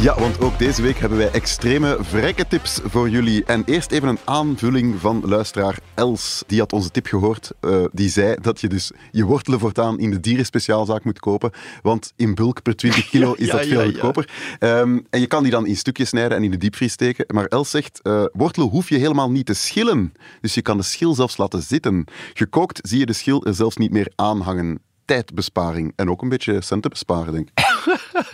Ja, 0.00 0.20
want 0.20 0.40
ook 0.40 0.58
deze 0.58 0.82
week 0.82 0.98
hebben 0.98 1.18
wij 1.18 1.30
extreme 1.30 1.96
vrekke 2.00 2.46
tips 2.46 2.80
voor 2.84 3.08
jullie. 3.08 3.44
En 3.44 3.62
eerst 3.64 3.90
even 3.90 4.08
een 4.08 4.18
aanvulling 4.24 5.00
van 5.00 5.22
luisteraar 5.24 5.78
Els. 5.94 6.42
Die 6.46 6.58
had 6.58 6.72
onze 6.72 6.90
tip 6.90 7.06
gehoord. 7.06 7.50
Eh, 7.60 7.84
die 7.92 8.08
zei 8.08 8.36
dat 8.40 8.60
je 8.60 8.68
dus 8.68 8.92
je 9.10 9.24
wortelen 9.24 9.58
voortaan 9.58 9.98
in 9.98 10.10
de 10.10 10.20
dierenspeciaalzaak 10.20 11.04
moet 11.04 11.18
kopen. 11.18 11.50
Want 11.82 12.12
in 12.16 12.34
bulk 12.34 12.62
per 12.62 12.76
20 12.76 13.08
kilo 13.08 13.32
is 13.38 13.46
Ja, 13.46 13.52
dat 13.52 13.66
veel 13.66 13.80
ja. 13.80 13.86
goedkoper. 13.86 14.28
Ehm, 14.58 14.98
en 15.10 15.20
je 15.20 15.26
kan 15.26 15.42
die 15.42 15.52
dan 15.52 15.66
in 15.66 15.76
stukjes 15.76 16.08
snijden 16.08 16.36
en 16.36 16.44
in 16.44 16.50
de 16.50 16.56
diepvries 16.56 16.92
steken. 16.92 17.24
Maar 17.34 17.44
Els 17.46 17.70
zegt, 17.70 18.00
eh, 18.02 18.24
wortelen 18.32 18.68
hoef 18.68 18.88
je 18.88 18.96
helemaal 18.98 19.30
niet 19.30 19.46
te 19.46 19.54
schillen. 19.54 20.12
Dus 20.40 20.54
je 20.54 20.62
kan 20.62 20.76
de 20.76 20.82
schil 20.82 21.14
zelfs 21.14 21.36
laten 21.36 21.62
zitten. 21.62 22.04
Gekookt 22.34 22.78
zie 22.82 22.98
je 22.98 23.06
de 23.06 23.12
schil 23.12 23.44
er 23.46 23.54
zelfs 23.54 23.76
niet 23.76 23.92
meer 23.92 24.12
aanhangen. 24.16 24.80
Tijdbesparing. 25.04 25.92
En 25.96 26.10
ook 26.10 26.22
een 26.22 26.28
beetje 26.28 26.60
centen 26.60 26.90
besparen, 26.90 27.32
denk 27.32 27.48
ik. 27.48 27.69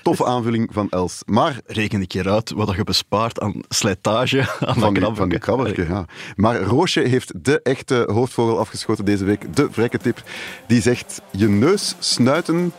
Toffe 0.02 0.24
aanvulling 0.24 0.68
van 0.72 0.88
Els. 0.90 1.22
Maar 1.26 1.60
Reken 1.66 2.00
een 2.00 2.06
keer 2.06 2.28
uit 2.28 2.50
wat 2.50 2.74
je 2.74 2.84
bespaart 2.84 3.40
aan 3.40 3.60
slijtage 3.68 4.48
aan 4.60 4.74
van, 4.74 4.94
dat 4.94 5.16
van 5.16 5.28
krabbertje, 5.28 5.86
ja. 5.88 6.04
Maar 6.36 6.60
Roosje 6.60 7.00
heeft 7.00 7.44
de 7.44 7.60
echte 7.62 8.08
hoofdvogel 8.12 8.58
afgeschoten 8.58 9.04
deze 9.04 9.24
week. 9.24 9.56
De 9.56 9.68
vrekke 9.70 9.98
tip. 9.98 10.22
Die 10.66 10.82
zegt, 10.82 11.20
je 11.30 11.48
neus 11.48 11.94
snuiten, 11.98 12.72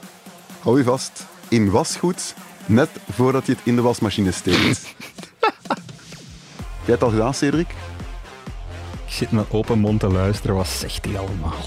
hou 0.60 0.78
je 0.78 0.84
vast, 0.84 1.26
in 1.48 1.70
wasgoed, 1.70 2.34
net 2.66 2.90
voordat 3.12 3.46
je 3.46 3.52
het 3.52 3.62
in 3.64 3.76
de 3.76 3.82
wasmachine 3.82 4.32
steekt. 4.32 4.58
Jij 6.86 6.96
het 6.96 7.04
al 7.04 7.10
gedaan, 7.10 7.34
Cedric? 7.34 7.70
Ik 9.06 9.14
zit 9.14 9.32
met 9.32 9.46
open 9.52 9.80
mond 9.80 10.00
te 10.00 10.08
luisteren. 10.08 10.56
Wat 10.56 10.68
zegt 10.68 11.06
hij 11.06 11.18
allemaal? 11.20 11.66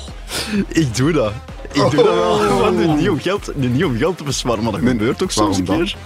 Ik 0.68 0.96
doe 0.96 1.12
dat. 1.12 1.32
Ik 1.72 1.90
doe 1.90 1.90
dat 1.94 2.14
wel. 2.14 2.58
Want 2.60 2.76
nu 2.76 2.86
niet 2.86 3.08
om 3.08 3.20
geld, 3.20 3.56
niet 3.56 3.84
om 3.84 3.96
geld 3.96 4.16
te 4.16 4.24
besparen, 4.24 4.62
maar 4.62 4.72
dat 4.72 4.80
gebeurt 4.80 5.22
ook 5.22 5.30
soms 5.30 5.58
een 5.58 5.64
dan? 5.64 5.76
keer. 5.76 5.96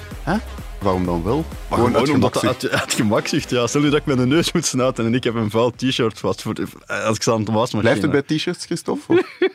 Waarom 0.81 1.05
dan 1.05 1.23
wel? 1.23 1.45
Maar 1.69 1.79
gewoon, 1.79 1.97
omdat 1.97 2.33
dat 2.33 2.43
gemakzucht. 2.43 2.73
uit, 2.73 2.81
uit 2.81 2.93
gemakzucht, 2.95 3.51
ja. 3.51 3.67
Stel 3.67 3.81
nu 3.81 3.91
dat 3.91 4.01
ik 4.01 4.07
met 4.07 4.19
een 4.19 4.29
neus 4.29 4.53
moet 4.53 4.67
snuiten 4.67 5.07
en 5.07 5.15
ik 5.15 5.25
heb 5.25 5.35
een 5.35 5.51
vuil 5.51 5.71
t-shirt 5.71 6.19
vast 6.19 6.43
voor 6.43 6.55
als 6.87 7.17
ik 7.17 7.23
sta 7.23 7.33
aan 7.33 7.45
de 7.45 7.53
wasmachine. 7.53 7.81
Blijft 7.81 8.03
het 8.03 8.11
bij 8.11 8.23
t-shirts, 8.37 8.65
Christophe? 8.65 9.25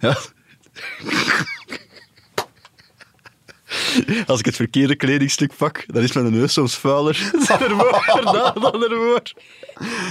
Ja. 0.00 0.16
Als 4.26 4.38
ik 4.38 4.44
het 4.44 4.56
verkeerde 4.56 4.94
kledingstuk 4.96 5.52
pak, 5.56 5.84
dan 5.86 6.02
is 6.02 6.12
mijn 6.12 6.32
neus 6.32 6.52
soms 6.52 6.76
vuiler 6.76 7.30
ervoor 7.48 8.22
dan 8.32 8.62
dan 8.72 8.82
ervoor. 8.82 9.22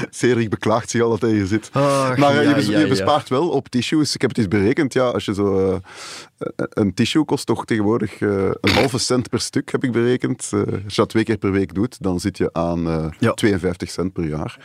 Cedric 0.09 0.49
beklaagt 0.49 0.89
zich 0.89 1.01
al 1.01 1.09
dat 1.09 1.21
hij 1.21 1.31
hier 1.31 1.45
zit. 1.45 1.69
Ach, 1.71 2.17
maar 2.17 2.29
eh, 2.37 2.43
ja, 2.43 2.49
je, 2.49 2.55
bes- 2.55 2.65
ja, 2.65 2.71
je 2.77 2.83
ja. 2.83 2.87
bespaart 2.89 3.29
wel 3.29 3.49
op 3.49 3.67
tissues. 3.69 4.15
Ik 4.15 4.21
heb 4.21 4.29
het 4.29 4.39
eens 4.39 4.47
berekend. 4.47 4.93
Ja, 4.93 5.03
als 5.07 5.25
je 5.25 5.33
zo, 5.33 5.69
eh, 5.69 6.47
een 6.69 6.93
tissue 6.93 7.25
kost 7.25 7.45
toch 7.45 7.65
tegenwoordig 7.65 8.19
eh, 8.21 8.29
een 8.61 8.71
halve 8.73 8.97
cent 8.97 9.29
per 9.29 9.39
stuk, 9.41 9.71
heb 9.71 9.83
ik 9.83 9.91
berekend. 9.91 10.49
Eh, 10.53 10.59
als 10.59 10.95
je 10.95 11.01
dat 11.01 11.09
twee 11.09 11.23
keer 11.23 11.37
per 11.37 11.51
week 11.51 11.73
doet, 11.73 11.97
dan 12.03 12.19
zit 12.19 12.37
je 12.37 12.49
aan 12.53 12.87
eh, 12.89 13.05
Ja. 13.19 13.31
52 13.33 13.89
cent 13.91 14.13
per 14.13 14.25
jaar. 14.27 14.59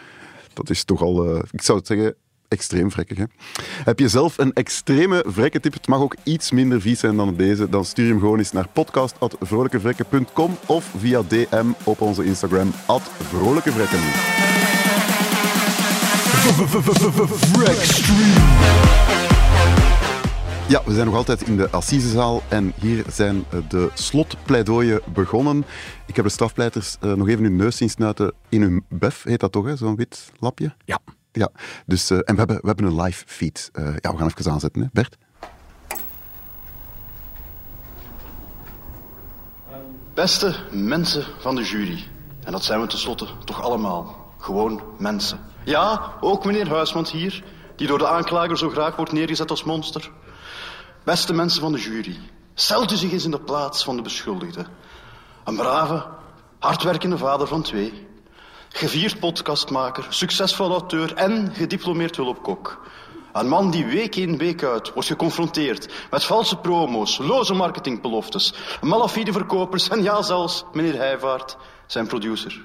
Dat 0.54 0.70
is 0.70 0.84
toch 0.84 1.02
al, 1.02 1.24
eh, 1.34 1.42
ik 1.50 1.62
zou 1.62 1.78
het 1.78 1.86
zeggen, 1.86 2.14
extreem 2.48 2.90
vrekkig. 2.90 3.18
Hè? 3.18 3.24
Heb 3.84 3.98
je 3.98 4.08
zelf 4.08 4.38
een 4.38 4.52
extreme 4.52 5.24
vrekke 5.26 5.60
tip? 5.60 5.72
Het 5.72 5.86
mag 5.86 6.00
ook 6.00 6.16
iets 6.22 6.50
minder 6.50 6.80
vies 6.80 7.00
zijn 7.00 7.16
dan 7.16 7.36
deze. 7.36 7.68
Dan 7.68 7.84
stuur 7.84 8.08
hem 8.08 8.18
gewoon 8.18 8.38
eens 8.38 8.52
naar 8.52 8.68
podcast.vrolijkevrekken.com 8.68 10.56
of 10.66 10.92
via 10.96 11.22
DM 11.22 11.66
op 11.84 12.00
onze 12.00 12.24
Instagram, 12.24 12.72
vrolijkevrekken. 13.18 14.00
Ja, 20.68 20.82
we 20.84 20.94
zijn 20.94 21.06
nog 21.06 21.14
altijd 21.14 21.42
in 21.42 21.56
de 21.56 21.70
Assisezaal 21.70 22.42
en 22.48 22.72
hier 22.80 23.04
zijn 23.12 23.44
eh, 23.50 23.58
de 23.68 23.90
slotpleidooien 23.94 25.00
begonnen. 25.12 25.64
Ik 26.06 26.16
heb 26.16 26.24
de 26.24 26.30
strafpleiters 26.30 26.96
eh, 27.00 27.12
nog 27.12 27.28
even 27.28 27.44
hun 27.44 27.56
neus 27.56 27.76
zien 27.76 27.90
snuiten 27.90 28.32
in 28.48 28.62
hun 28.62 28.84
bef, 28.88 29.22
heet 29.22 29.40
dat 29.40 29.52
toch, 29.52 29.78
zo'n 29.78 29.96
wit 29.96 30.32
lapje? 30.38 30.74
Ja. 30.84 30.98
Ja, 31.36 31.48
dus, 31.86 32.10
eh, 32.10 32.16
en 32.16 32.32
we 32.32 32.38
hebben, 32.38 32.56
we 32.60 32.66
hebben 32.66 32.86
een 32.86 33.02
live 33.02 33.24
feed. 33.26 33.70
Eh, 33.72 33.84
ja, 33.84 34.10
we 34.10 34.16
gaan 34.18 34.32
even 34.36 34.52
aanzetten, 34.52 34.82
hè? 34.82 34.88
Bert? 34.92 35.16
Beste 40.14 40.54
mensen 40.70 41.24
van 41.38 41.54
de 41.54 41.62
jury, 41.62 42.04
en 42.44 42.52
dat 42.52 42.64
zijn 42.64 42.80
we 42.80 42.86
tenslotte 42.86 43.26
toch 43.44 43.62
allemaal, 43.62 44.32
gewoon 44.38 44.82
mensen. 44.98 45.38
Ja, 45.64 46.12
ook 46.20 46.44
meneer 46.44 46.68
Huismans 46.68 47.12
hier, 47.12 47.44
die 47.76 47.86
door 47.86 47.98
de 47.98 48.08
aanklager 48.08 48.58
zo 48.58 48.70
graag 48.70 48.96
wordt 48.96 49.12
neergezet 49.12 49.50
als 49.50 49.64
monster. 49.64 50.10
Beste 51.04 51.32
mensen 51.32 51.60
van 51.60 51.72
de 51.72 51.80
jury, 51.80 52.16
stelt 52.54 52.92
u 52.92 52.96
zich 52.96 53.12
eens 53.12 53.24
in 53.24 53.30
de 53.30 53.40
plaats 53.40 53.84
van 53.84 53.96
de 53.96 54.02
beschuldigde. 54.02 54.66
Een 55.44 55.56
brave, 55.56 56.06
hardwerkende 56.58 57.18
vader 57.18 57.46
van 57.46 57.62
twee, 57.62 58.06
gevierd 58.76 59.18
podcastmaker, 59.18 60.06
succesvol 60.08 60.70
auteur 60.70 61.14
en 61.14 61.50
gediplomeerd 61.54 62.16
hulpkok. 62.16 62.86
Een 63.32 63.48
man 63.48 63.70
die 63.70 63.86
week 63.86 64.16
in, 64.16 64.38
week 64.38 64.62
uit 64.62 64.92
wordt 64.92 65.08
geconfronteerd 65.08 65.92
met 66.10 66.24
valse 66.24 66.56
promo's, 66.56 67.18
loze 67.18 67.54
marketingbeloftes, 67.54 68.54
malafide 68.80 69.32
verkopers 69.32 69.88
en 69.88 70.02
ja, 70.02 70.22
zelfs 70.22 70.64
meneer 70.72 70.96
Heijvaart, 70.96 71.56
zijn 71.86 72.06
producer. 72.06 72.64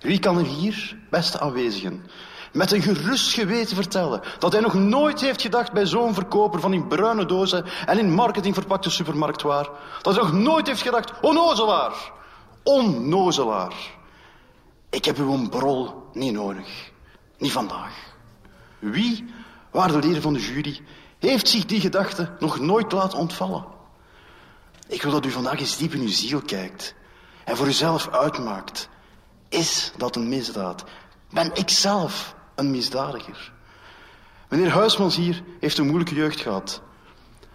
Wie 0.00 0.18
kan 0.18 0.38
er 0.38 0.44
hier, 0.44 0.96
beste 1.10 1.40
aanwezigen, 1.40 2.04
met 2.52 2.72
een 2.72 2.82
gerust 2.82 3.34
geweten 3.34 3.76
vertellen 3.76 4.20
dat 4.38 4.52
hij 4.52 4.60
nog 4.60 4.74
nooit 4.74 5.20
heeft 5.20 5.42
gedacht 5.42 5.72
bij 5.72 5.86
zo'n 5.86 6.14
verkoper 6.14 6.60
van 6.60 6.72
in 6.72 6.86
bruine 6.86 7.26
dozen 7.26 7.64
en 7.86 7.98
in 7.98 8.12
marketing 8.12 8.54
verpakte 8.54 8.90
supermarktwaar, 8.90 9.68
dat 10.02 10.14
hij 10.14 10.22
nog 10.22 10.32
nooit 10.32 10.66
heeft 10.66 10.82
gedacht, 10.82 11.12
onnozelaar, 11.20 12.12
onnozelaar. 12.62 13.94
Ik 14.90 15.04
heb 15.04 15.18
uw 15.18 15.48
brol 15.48 16.08
niet 16.12 16.32
nodig, 16.32 16.90
niet 17.38 17.52
vandaag. 17.52 18.14
Wie 18.78 19.24
waarde 19.70 19.98
leden 19.98 20.22
van 20.22 20.32
de 20.32 20.40
jury, 20.40 20.80
heeft 21.18 21.48
zich 21.48 21.64
die 21.64 21.80
gedachte 21.80 22.36
nog 22.38 22.60
nooit 22.60 22.92
laten 22.92 23.18
ontvallen. 23.18 23.64
Ik 24.88 25.02
wil 25.02 25.12
dat 25.12 25.26
u 25.26 25.30
vandaag 25.30 25.58
eens 25.58 25.76
diep 25.76 25.92
in 25.92 26.00
uw 26.00 26.08
ziel 26.08 26.40
kijkt 26.40 26.94
en 27.44 27.56
voor 27.56 27.66
uzelf 27.66 28.08
uitmaakt. 28.08 28.88
Is 29.48 29.92
dat 29.96 30.16
een 30.16 30.28
misdaad? 30.28 30.84
Ben 31.30 31.50
ik 31.54 31.70
zelf 31.70 32.34
een 32.54 32.70
misdadiger? 32.70 33.52
Meneer 34.48 34.70
Huismans 34.70 35.16
hier 35.16 35.42
heeft 35.60 35.78
een 35.78 35.86
moeilijke 35.86 36.14
jeugd 36.14 36.40
gehad. 36.40 36.82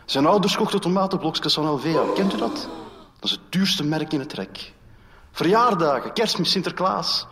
Zijn 0.06 0.26
ouders 0.26 0.56
kochten 0.56 0.82
tomatenblokjes 0.82 1.54
van 1.54 1.66
Alvea. 1.66 2.04
Kent 2.16 2.34
u 2.34 2.38
dat? 2.38 2.70
Dat 3.20 3.30
is 3.30 3.32
het 3.32 3.52
duurste 3.52 3.84
merk 3.84 4.14
in 4.14 4.20
het 4.20 4.34
rek. 4.34 4.74
Verjaardagen, 5.32 6.14
kerstmis, 6.14 6.52
Sinterklaas. 6.52 7.28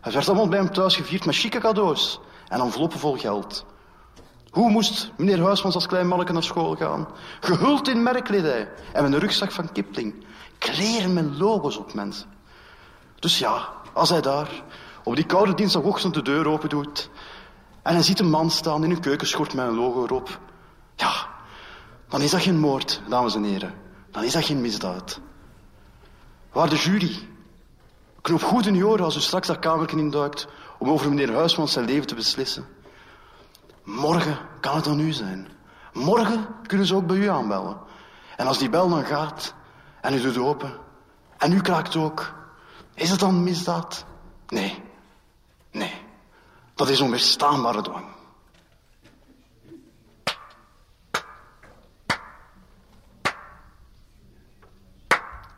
Het 0.00 0.14
werd 0.14 0.28
allemaal 0.28 0.48
bij 0.48 0.58
hem 0.58 0.72
thuis 0.72 0.96
gevierd 0.96 1.24
met 1.24 1.34
chique 1.34 1.60
cadeaus 1.60 2.20
en 2.48 2.60
enveloppen 2.60 2.98
vol 2.98 3.16
geld. 3.16 3.64
Hoe 4.50 4.70
moest 4.70 5.10
meneer 5.16 5.42
Huismans 5.42 5.74
als 5.74 5.86
klein 5.86 6.06
manneke 6.06 6.32
naar 6.32 6.42
school 6.42 6.76
gaan? 6.76 7.08
Gehuld 7.40 7.88
in 7.88 8.02
merkkledij 8.02 8.68
en 8.92 9.02
met 9.02 9.12
een 9.12 9.18
rugzak 9.18 9.52
van 9.52 9.72
Kipling. 9.72 10.24
Kleren 10.58 11.12
met 11.12 11.38
logos 11.38 11.76
op 11.76 11.94
mensen. 11.94 12.28
Dus 13.18 13.38
ja, 13.38 13.68
als 13.92 14.08
hij 14.08 14.20
daar 14.20 14.50
op 15.04 15.16
die 15.16 15.26
koude 15.26 15.54
dinsdagochtend 15.54 16.14
de 16.14 16.22
deur 16.22 16.48
open 16.48 16.68
doet 16.68 17.10
en 17.82 17.94
hij 17.94 18.02
ziet 18.02 18.18
een 18.18 18.30
man 18.30 18.50
staan 18.50 18.84
in 18.84 18.90
een 18.90 19.00
keukenschort 19.00 19.54
met 19.54 19.66
een 19.66 19.74
logo 19.74 20.02
erop, 20.04 20.40
ja, 20.96 21.26
dan 22.08 22.20
is 22.20 22.30
dat 22.30 22.42
geen 22.42 22.58
moord, 22.58 23.02
dames 23.08 23.34
en 23.34 23.44
heren. 23.44 23.74
Dan 24.10 24.24
is 24.24 24.32
dat 24.32 24.44
geen 24.44 24.60
misdaad. 24.60 25.20
Waar 26.52 26.68
de 26.68 26.76
jury, 26.76 27.28
knoop 28.24 28.42
goed 28.42 28.66
in 28.66 28.74
uw 28.74 28.88
oren 28.88 29.04
als 29.04 29.16
u 29.16 29.20
straks 29.20 29.46
dat 29.46 29.58
kamertje 29.58 29.96
induikt 29.96 30.46
om 30.78 30.88
over 30.90 31.08
meneer 31.08 31.34
Huismans 31.34 31.72
zijn 31.72 31.84
leven 31.84 32.06
te 32.06 32.14
beslissen. 32.14 32.66
Morgen 33.82 34.38
kan 34.60 34.76
het 34.76 34.86
aan 34.86 35.00
u 35.00 35.12
zijn. 35.12 35.48
Morgen 35.92 36.46
kunnen 36.66 36.86
ze 36.86 36.94
ook 36.94 37.06
bij 37.06 37.16
u 37.16 37.28
aanbellen. 37.28 37.78
En 38.36 38.46
als 38.46 38.58
die 38.58 38.68
bel 38.68 38.88
dan 38.88 39.04
gaat 39.04 39.54
en 40.00 40.14
u 40.14 40.20
doet 40.20 40.38
open 40.38 40.78
en 41.38 41.52
u 41.52 41.60
kraakt 41.60 41.96
ook, 41.96 42.34
is 42.94 43.10
het 43.10 43.20
dan 43.20 43.42
misdaad? 43.42 44.04
Nee. 44.48 44.82
Nee. 45.70 46.02
Dat 46.74 46.88
is 46.88 47.00
onweerstaanbare 47.00 47.82
dwang. 47.82 48.06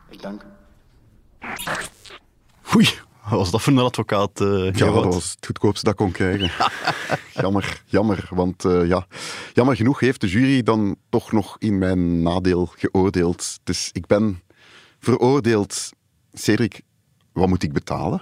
Ik 0.09 0.21
dank 0.21 0.41
u. 0.41 0.56
Oei, 2.75 2.89
wat 3.29 3.39
was 3.39 3.51
dat 3.51 3.61
voor 3.61 3.73
een 3.73 3.79
advocaat? 3.79 4.41
eh, 4.41 4.71
Ja, 4.73 4.91
dat 4.91 5.03
was 5.13 5.31
het 5.31 5.45
goedkoopste 5.45 5.83
dat 5.85 5.93
ik 5.93 5.99
kon 5.99 6.11
krijgen. 6.11 6.51
jammer, 7.43 7.81
jammer. 7.85 8.27
Want 8.29 8.65
eh, 8.65 8.87
ja, 8.87 9.07
jammer 9.53 9.75
genoeg 9.75 9.99
heeft 9.99 10.21
de 10.21 10.27
jury 10.27 10.63
dan 10.63 10.95
toch 11.09 11.31
nog 11.31 11.55
in 11.59 11.77
mijn 11.77 12.21
nadeel 12.21 12.65
geoordeeld. 12.75 13.59
Dus 13.63 13.89
ik 13.91 14.05
ben 14.05 14.41
veroordeeld. 14.99 15.89
Cedric, 16.33 16.81
wat 17.33 17.47
moet 17.47 17.63
ik 17.63 17.73
betalen? 17.73 18.21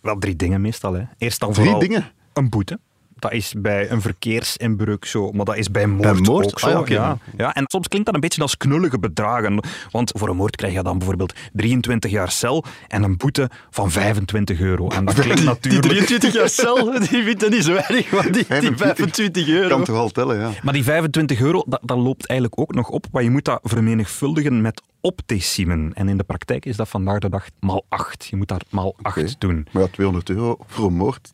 Wel 0.00 0.18
drie 0.18 0.36
dingen 0.36 0.60
meestal. 0.60 0.92
Hè. 0.92 1.02
Eerst 1.18 1.40
dan 1.40 1.52
Drie 1.52 1.64
vooral 1.64 1.80
dingen? 1.80 2.12
een 2.32 2.48
boete. 2.48 2.80
Dat 3.22 3.32
is 3.32 3.54
bij 3.58 3.90
een 3.90 4.00
verkeersinbreuk 4.00 5.04
zo, 5.04 5.30
maar 5.32 5.44
dat 5.44 5.56
is 5.56 5.70
bij 5.70 5.86
moord, 5.86 6.26
moord? 6.26 6.46
ook 6.46 6.58
zo. 6.58 6.66
Ah, 6.66 6.88
ja, 6.88 6.94
ja. 6.94 7.18
Ja, 7.36 7.54
en 7.54 7.64
soms 7.66 7.88
klinkt 7.88 8.06
dat 8.06 8.14
een 8.14 8.20
beetje 8.20 8.42
als 8.42 8.56
knullige 8.56 8.98
bedragen. 8.98 9.64
Want 9.90 10.12
voor 10.16 10.28
een 10.28 10.36
moord 10.36 10.56
krijg 10.56 10.72
je 10.72 10.82
dan 10.82 10.98
bijvoorbeeld 10.98 11.34
23 11.52 12.10
jaar 12.10 12.30
cel 12.30 12.64
en 12.88 13.02
een 13.02 13.16
boete 13.16 13.50
van 13.70 13.90
25 13.90 14.60
euro. 14.60 14.88
En 14.88 15.04
dat 15.04 15.14
klinkt 15.20 15.36
Die 15.38 15.46
natuurlijk... 15.46 15.86
23 15.86 16.32
jaar 16.32 16.48
cel, 16.48 16.90
die 17.10 17.22
vindt 17.22 17.40
dat 17.40 17.50
niet 17.50 17.64
zo 17.64 17.74
erg, 17.74 18.10
want 18.10 18.24
die, 18.24 18.32
die 18.32 18.44
25 18.44 18.76
25 18.76 19.48
euro. 19.48 19.68
Kan 19.68 19.84
toch 19.84 19.96
al 19.96 20.10
tellen, 20.10 20.38
ja. 20.38 20.50
Maar 20.62 20.72
die 20.72 20.84
25 20.84 21.40
euro, 21.40 21.64
dat, 21.66 21.80
dat 21.82 21.98
loopt 21.98 22.26
eigenlijk 22.26 22.60
ook 22.60 22.74
nog 22.74 22.88
op. 22.88 23.06
Maar 23.12 23.22
je 23.22 23.30
moet 23.30 23.44
dat 23.44 23.60
vermenigvuldigen 23.62 24.60
met 24.60 24.82
optecimen. 25.00 25.90
En 25.94 26.08
in 26.08 26.16
de 26.16 26.24
praktijk 26.24 26.66
is 26.66 26.76
dat 26.76 26.88
vandaag 26.88 27.18
de 27.18 27.28
dag 27.28 27.46
maal 27.60 27.84
8. 27.88 28.26
Je 28.26 28.36
moet 28.36 28.48
daar 28.48 28.62
maal 28.68 28.94
8 29.02 29.16
Oké. 29.18 29.34
doen. 29.38 29.66
Maar 29.70 29.82
ja, 29.82 29.88
200 29.88 30.30
euro 30.30 30.56
voor 30.66 30.86
een 30.86 30.94
moord. 30.94 31.32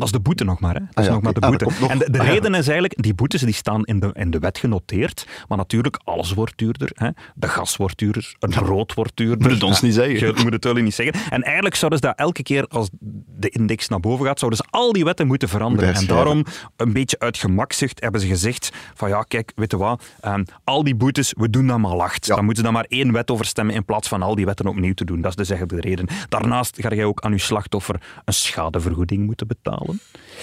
Dat 0.00 0.08
is 0.08 0.14
de 0.14 0.20
boete 0.20 0.44
nog 0.44 0.60
maar. 0.60 0.74
Hè. 0.74 0.80
Dat 0.80 0.88
Ah 0.94 1.02
is 1.02 1.06
ja, 1.06 1.12
nog 1.12 1.22
maar 1.22 1.32
de 1.32 1.40
Ah, 1.40 1.48
boete. 1.48 1.64
nog. 1.80 1.90
en 1.90 1.98
de, 1.98 2.10
de 2.10 2.18
Ah 2.18 2.26
ja. 2.26 2.32
reden 2.32 2.54
is 2.54 2.64
eigenlijk, 2.66 3.02
die 3.02 3.14
boetes 3.14 3.40
die 3.42 3.54
staan 3.54 3.84
in 3.84 4.00
de, 4.00 4.10
in 4.12 4.30
de 4.30 4.38
wet 4.38 4.58
genoteerd. 4.58 5.26
Maar 5.48 5.58
natuurlijk, 5.58 6.00
alles 6.04 6.32
wordt 6.32 6.52
duurder. 6.58 6.90
Hè. 6.94 7.08
De 7.34 7.48
gas 7.48 7.76
wordt 7.76 7.98
duurder, 7.98 8.34
het 8.38 8.54
brood 8.54 8.94
wordt 8.94 9.12
duurder. 9.14 9.42
Moet 9.42 9.50
het 9.50 9.62
ons 9.62 9.80
niet 9.80 9.94
zeggen. 9.94 10.14
Je 10.18 10.26
moet 10.26 10.36
het 10.36 10.50
natuurlijk 10.50 10.84
niet 10.84 10.94
zeggen. 10.94 11.30
En 11.30 11.42
eigenlijk 11.42 11.74
zouden 11.74 11.98
ze 12.00 12.06
dat 12.06 12.16
elke 12.18 12.42
keer 12.42 12.66
als 12.68 12.88
de 13.26 13.48
index 13.48 13.88
naar 13.88 14.00
boven 14.00 14.26
gaat, 14.26 14.38
zouden 14.38 14.60
ze 14.64 14.66
al 14.78 14.92
die 14.92 15.04
wetten 15.04 15.26
moeten 15.26 15.48
veranderen. 15.48 15.94
En 15.94 16.06
daarom, 16.06 16.44
een 16.76 16.92
beetje 16.92 17.18
uit 17.18 17.36
gemakzucht, 17.38 18.00
hebben 18.00 18.20
ze 18.20 18.26
gezegd 18.26 18.70
van 18.94 19.08
ja, 19.08 19.22
kijk, 19.22 19.52
weet 19.54 19.70
je 19.70 19.76
wat, 19.76 20.04
ehm, 20.20 20.44
al 20.64 20.84
die 20.84 20.94
boetes, 20.94 21.34
we 21.36 21.50
doen 21.50 21.66
dat 21.66 21.78
maar 21.78 22.00
acht. 22.00 22.26
Ja. 22.26 22.34
Dan 22.34 22.44
moeten 22.44 22.64
ze 22.64 22.70
dan 22.70 22.80
maar 22.80 22.86
één 22.88 23.12
wet 23.12 23.30
over 23.30 23.44
stemmen 23.46 23.74
in 23.74 23.84
plaats 23.84 24.08
van 24.08 24.22
al 24.22 24.34
die 24.34 24.44
wetten 24.46 24.66
opnieuw 24.66 24.94
te 24.94 25.04
doen. 25.04 25.20
Dat 25.20 25.30
is 25.30 25.36
dus 25.36 25.50
eigenlijk 25.50 25.82
de 25.82 25.88
reden. 25.88 26.06
Daarnaast 26.28 26.76
ga 26.80 26.94
jij 26.94 27.04
ook 27.04 27.20
aan 27.20 27.32
je 27.32 27.38
slachtoffer 27.38 28.00
een 28.24 28.32
schadevergoeding 28.32 29.26
moeten 29.26 29.46
betalen. 29.46 29.89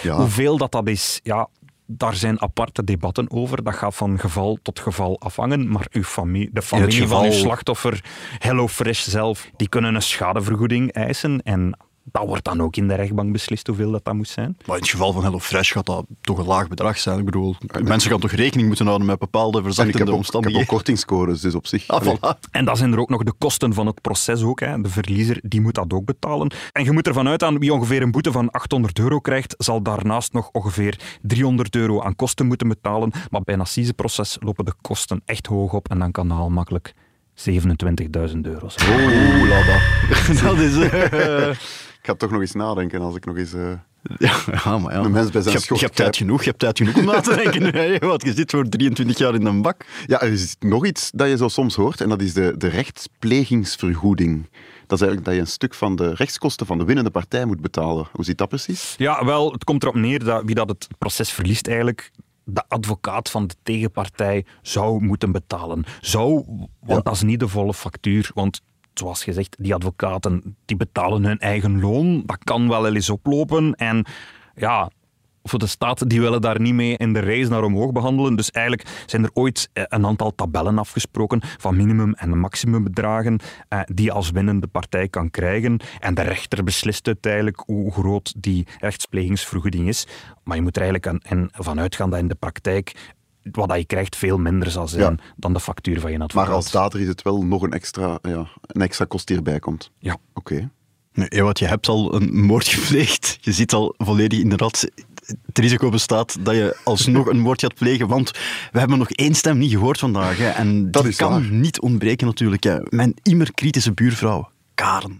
Ja. 0.03 0.15
Hoeveel 0.15 0.57
dat 0.57 0.71
dat 0.71 0.87
is, 0.87 1.19
ja, 1.23 1.47
daar 1.85 2.15
zijn 2.15 2.41
aparte 2.41 2.83
debatten 2.83 3.31
over. 3.31 3.63
Dat 3.63 3.75
gaat 3.75 3.95
van 3.95 4.19
geval 4.19 4.57
tot 4.61 4.79
geval 4.79 5.19
afhangen. 5.19 5.69
Maar 5.69 5.87
uw 5.91 6.03
familie, 6.03 6.49
de 6.53 6.61
familie 6.61 7.01
geval- 7.01 7.17
van 7.17 7.25
uw 7.25 7.31
slachtoffer, 7.31 8.03
HelloFresh 8.39 9.07
zelf, 9.07 9.49
die 9.55 9.69
kunnen 9.69 9.95
een 9.95 10.01
schadevergoeding 10.01 10.91
eisen. 10.91 11.41
En 11.41 11.77
dat 12.11 12.25
wordt 12.27 12.43
dan 12.43 12.61
ook 12.61 12.75
in 12.75 12.87
de 12.87 12.95
rechtbank 12.95 13.31
beslist 13.31 13.67
hoeveel 13.67 13.91
dat, 13.91 14.05
dat 14.05 14.13
moet 14.13 14.27
zijn. 14.27 14.57
Maar 14.65 14.75
in 14.75 14.81
het 14.81 14.91
geval 14.91 15.11
van 15.13 15.23
HelloFresh 15.23 15.71
gaat 15.71 15.85
dat 15.85 16.05
toch 16.21 16.37
een 16.37 16.45
laag 16.45 16.67
bedrag 16.67 16.97
zijn. 16.97 17.19
Ik 17.19 17.25
bedoel, 17.25 17.55
mensen 17.83 18.11
gaan 18.11 18.19
toch 18.19 18.31
rekening 18.31 18.67
moeten 18.67 18.85
houden 18.85 19.07
met 19.07 19.19
bepaalde 19.19 19.61
verzachtende 19.63 19.97
heb 19.97 20.01
ook, 20.01 20.01
ik 20.01 20.07
heb 20.07 20.07
ook 20.13 20.17
omstandigheden. 20.17 20.67
kortingscodes, 20.67 21.41
dus 21.41 21.55
op 21.55 21.67
zich. 21.67 21.87
Ah, 21.87 22.03
voilà. 22.03 22.49
En 22.51 22.65
dan 22.65 22.77
zijn 22.77 22.91
er 22.91 22.99
ook 22.99 23.09
nog 23.09 23.23
de 23.23 23.33
kosten 23.37 23.73
van 23.73 23.85
het 23.87 24.01
proces 24.01 24.41
ook. 24.43 24.59
Hè. 24.59 24.81
De 24.81 24.89
verliezer 24.89 25.39
die 25.43 25.61
moet 25.61 25.75
dat 25.75 25.93
ook 25.93 26.05
betalen. 26.05 26.51
En 26.71 26.83
je 26.83 26.91
moet 26.91 27.07
ervan 27.07 27.27
uitgaan, 27.27 27.59
wie 27.59 27.73
ongeveer 27.73 28.01
een 28.01 28.11
boete 28.11 28.31
van 28.31 28.51
800 28.51 28.99
euro 28.99 29.19
krijgt, 29.19 29.55
zal 29.57 29.81
daarnaast 29.81 30.33
nog 30.33 30.49
ongeveer 30.51 30.99
300 31.21 31.75
euro 31.75 32.01
aan 32.01 32.15
kosten 32.15 32.45
moeten 32.45 32.67
betalen. 32.67 33.11
Maar 33.29 33.41
bij 33.41 33.53
een 33.53 33.61
assiseproces 33.61 34.37
lopen 34.39 34.65
de 34.65 34.73
kosten 34.81 35.21
echt 35.25 35.45
hoog 35.47 35.73
op 35.73 35.89
en 35.89 35.99
dan 35.99 36.11
kan 36.11 36.27
dat 36.27 36.37
al 36.37 36.49
makkelijk 36.49 36.93
27.000 37.49 37.53
euro 38.41 38.69
zijn. 38.69 38.99
Oeh, 38.99 39.49
lada. 39.49 39.79
dat 40.43 40.57
is... 40.57 40.77
eh, 40.77 41.49
ga 42.07 42.13
toch 42.15 42.31
nog 42.31 42.41
eens 42.41 42.53
nadenken 42.53 43.01
als 43.01 43.15
ik 43.15 43.25
nog 43.25 43.37
eens... 43.37 43.53
eh, 43.53 43.71
ja, 44.17 44.35
ja, 44.63 44.77
maar 44.77 44.93
ja. 44.93 44.99
Een 45.03 45.11
mens 45.11 45.31
bij 45.31 45.41
zijn 45.41 45.57
je, 45.59 45.73
je 45.73 45.79
hebt 45.79 45.95
tijd 45.95 46.15
genoeg, 46.17 46.39
je 46.43 46.47
hebt 46.49 46.59
tijd 46.59 46.77
genoeg 46.77 46.95
om 46.97 47.05
na 47.05 47.19
te 47.21 47.35
denken. 47.35 47.63
hè. 47.75 47.97
Want 47.97 48.23
je 48.23 48.33
zit 48.33 48.51
voor 48.51 48.69
23 48.69 49.17
jaar 49.17 49.35
in 49.35 49.45
een 49.45 49.61
bak. 49.61 49.85
Ja, 50.05 50.21
er 50.21 50.31
is 50.31 50.55
nog 50.59 50.85
iets 50.85 51.11
dat 51.13 51.29
je 51.29 51.37
zo 51.37 51.47
soms 51.47 51.75
hoort, 51.75 52.01
en 52.01 52.09
dat 52.09 52.21
is 52.21 52.33
de, 52.33 52.53
de 52.57 52.67
rechtsplegingsvergoeding. 52.67 54.49
Dat 54.87 55.01
is 55.01 55.05
eigenlijk 55.07 55.23
dat 55.25 55.33
je 55.33 55.39
een 55.39 55.47
stuk 55.47 55.73
van 55.73 55.95
de 55.95 56.13
rechtskosten 56.13 56.65
van 56.65 56.77
de 56.77 56.85
winnende 56.85 57.09
partij 57.09 57.45
moet 57.45 57.61
betalen. 57.61 58.07
Hoe 58.11 58.25
zit 58.25 58.37
dat 58.37 58.49
precies? 58.49 58.95
Ja, 58.97 59.25
wel, 59.25 59.51
het 59.51 59.63
komt 59.63 59.83
erop 59.83 59.95
neer 59.95 60.23
dat 60.23 60.41
wie 60.45 60.55
dat 60.55 60.69
het 60.69 60.87
proces 60.97 61.31
verliest 61.31 61.67
eigenlijk 61.67 62.11
de 62.43 62.63
advocaat 62.67 63.29
van 63.29 63.47
de 63.47 63.55
tegenpartij 63.63 64.45
zou 64.61 65.03
moeten 65.03 65.31
betalen. 65.31 65.85
Zou, 66.01 66.43
want 66.79 67.05
dat 67.05 67.13
is 67.13 67.21
niet 67.21 67.39
de 67.39 67.47
volle 67.47 67.73
factuur. 67.73 68.31
Want 68.33 68.61
zoals 68.99 69.23
gezegd, 69.23 69.55
die 69.59 69.73
advocaten 69.73 70.55
die 70.65 70.77
betalen 70.77 71.23
hun 71.23 71.39
eigen 71.39 71.79
loon. 71.79 72.23
Dat 72.25 72.43
kan 72.43 72.69
wel 72.69 72.95
eens 72.95 73.09
oplopen. 73.09 73.73
En 73.73 74.05
ja, 74.55 74.89
voor 75.47 75.59
de 75.59 75.67
staat, 75.67 76.09
die 76.09 76.21
willen 76.21 76.41
daar 76.41 76.61
niet 76.61 76.73
mee 76.73 76.97
in 76.97 77.13
de 77.13 77.19
race 77.19 77.49
naar 77.49 77.63
omhoog 77.63 77.91
behandelen. 77.91 78.35
Dus 78.35 78.51
eigenlijk 78.51 79.03
zijn 79.05 79.23
er 79.23 79.29
ooit 79.33 79.69
eh, 79.73 79.83
een 79.87 80.05
aantal 80.05 80.35
tabellen 80.35 80.77
afgesproken 80.77 81.41
van 81.43 81.75
minimum- 81.75 82.13
en 82.13 82.39
maximumbedragen 82.39 83.39
eh, 83.69 83.79
die 83.85 84.11
als 84.11 84.31
winnende 84.31 84.67
partij 84.67 85.07
kan 85.07 85.29
krijgen. 85.29 85.79
En 85.99 86.13
de 86.13 86.21
rechter 86.21 86.63
beslist 86.63 87.07
uiteindelijk 87.07 87.63
hoe 87.65 87.91
groot 87.91 88.33
die 88.37 88.67
rechtsplegingsvergoeding 88.79 89.87
is. 89.87 90.07
Maar 90.43 90.55
je 90.55 90.61
moet 90.61 90.75
er 90.75 90.81
eigenlijk 90.81 91.13
aan, 91.13 91.39
en 91.39 91.49
van 91.51 91.79
uitgaan 91.79 92.09
dat 92.09 92.19
in 92.19 92.27
de 92.27 92.35
praktijk 92.35 93.13
wat 93.51 93.69
dat 93.69 93.77
je 93.77 93.85
krijgt 93.85 94.15
veel 94.15 94.37
minder 94.37 94.71
zal 94.71 94.87
zijn 94.87 95.01
Ja. 95.17 95.23
dan 95.35 95.53
de 95.53 95.59
factuur 95.59 95.99
van 95.99 96.11
je 96.11 96.19
advocaat. 96.19 96.47
Maar 96.47 96.55
als 96.55 96.71
dader 96.71 96.99
is 97.01 97.07
het 97.07 97.21
wel 97.21 97.43
nog 97.45 97.61
een 97.61 97.71
extra, 97.73 98.19
ja, 98.21 98.47
een 98.61 98.81
extra 98.81 99.05
kost 99.05 99.27
die 99.27 99.35
erbij 99.37 99.59
komt. 99.59 99.91
Ja. 99.99 100.17
Oké. 100.33 100.69
Nee, 101.13 101.27
Ewout, 101.27 101.59
je 101.59 101.65
hebt 101.65 101.87
al 101.87 102.15
een 102.15 102.43
moord 102.45 102.67
gepleegd. 102.67 103.37
Je 103.41 103.51
zit 103.51 103.73
al 103.73 103.93
volledig 103.97 104.39
inderdaad. 104.39 104.87
Het 105.45 105.57
risico 105.59 105.89
bestaat 105.89 106.45
dat 106.45 106.55
je 106.55 106.77
alsnog 106.83 107.27
een 107.27 107.39
moord 107.39 107.61
gaat 107.61 107.75
plegen, 107.75 108.07
want 108.07 108.31
we 108.71 108.79
hebben 108.79 108.97
nog 108.97 109.09
één 109.11 109.35
stem 109.35 109.57
niet 109.57 109.71
gehoord 109.71 109.99
vandaag. 109.99 110.37
Hè, 110.37 110.47
en 110.49 110.91
Dat 110.91 111.01
die 111.01 111.11
is 111.11 111.17
kan 111.17 111.31
waar. 111.31 111.51
niet 111.51 111.79
ontbreken 111.81 112.27
natuurlijk. 112.27 112.63
Hè. 112.63 112.77
Mijn 112.89 113.13
immer 113.23 113.53
kritische 113.53 113.91
buurvrouw, 113.93 114.49
Karen. 114.73 115.15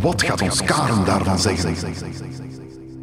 Wat 0.00 0.22
gaat 0.22 0.42
ons 0.42 0.62
Karen 0.62 1.04
daarvan 1.04 1.38
zeggen? 1.38 1.74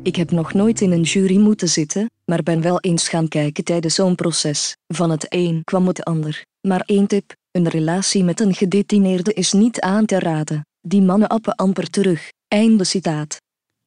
Ik 0.04 0.16
heb 0.16 0.32
nog 0.32 0.54
nooit 0.54 0.82
in 0.82 0.92
een 0.92 1.02
jury 1.02 1.38
moeten 1.38 1.70
zitten, 1.70 2.10
maar 2.34 2.44
ben 2.44 2.62
wel 2.62 2.80
eens 2.80 3.10
gaan 3.10 3.28
kijken 3.28 3.64
tijdens 3.64 3.96
zo'n 3.96 4.16
proces. 4.16 4.78
Van 4.88 5.10
het 5.10 5.26
een 5.30 5.64
kwam 5.64 5.88
het 5.88 6.04
ander. 6.04 6.46
Maar 6.68 6.84
één 6.86 7.08
tip: 7.08 7.36
een 7.52 7.68
relatie 7.70 8.24
met 8.24 8.40
een 8.40 8.54
gedetineerde 8.54 9.34
is 9.34 9.52
niet 9.52 9.82
aan 9.82 10.06
te 10.06 10.20
raden. 10.20 10.66
Die 10.82 11.02
mannen 11.02 11.28
appen 11.28 11.56
amper 11.56 11.90
terug. 11.90 12.30
Einde 12.48 12.84
citaat. 12.84 13.38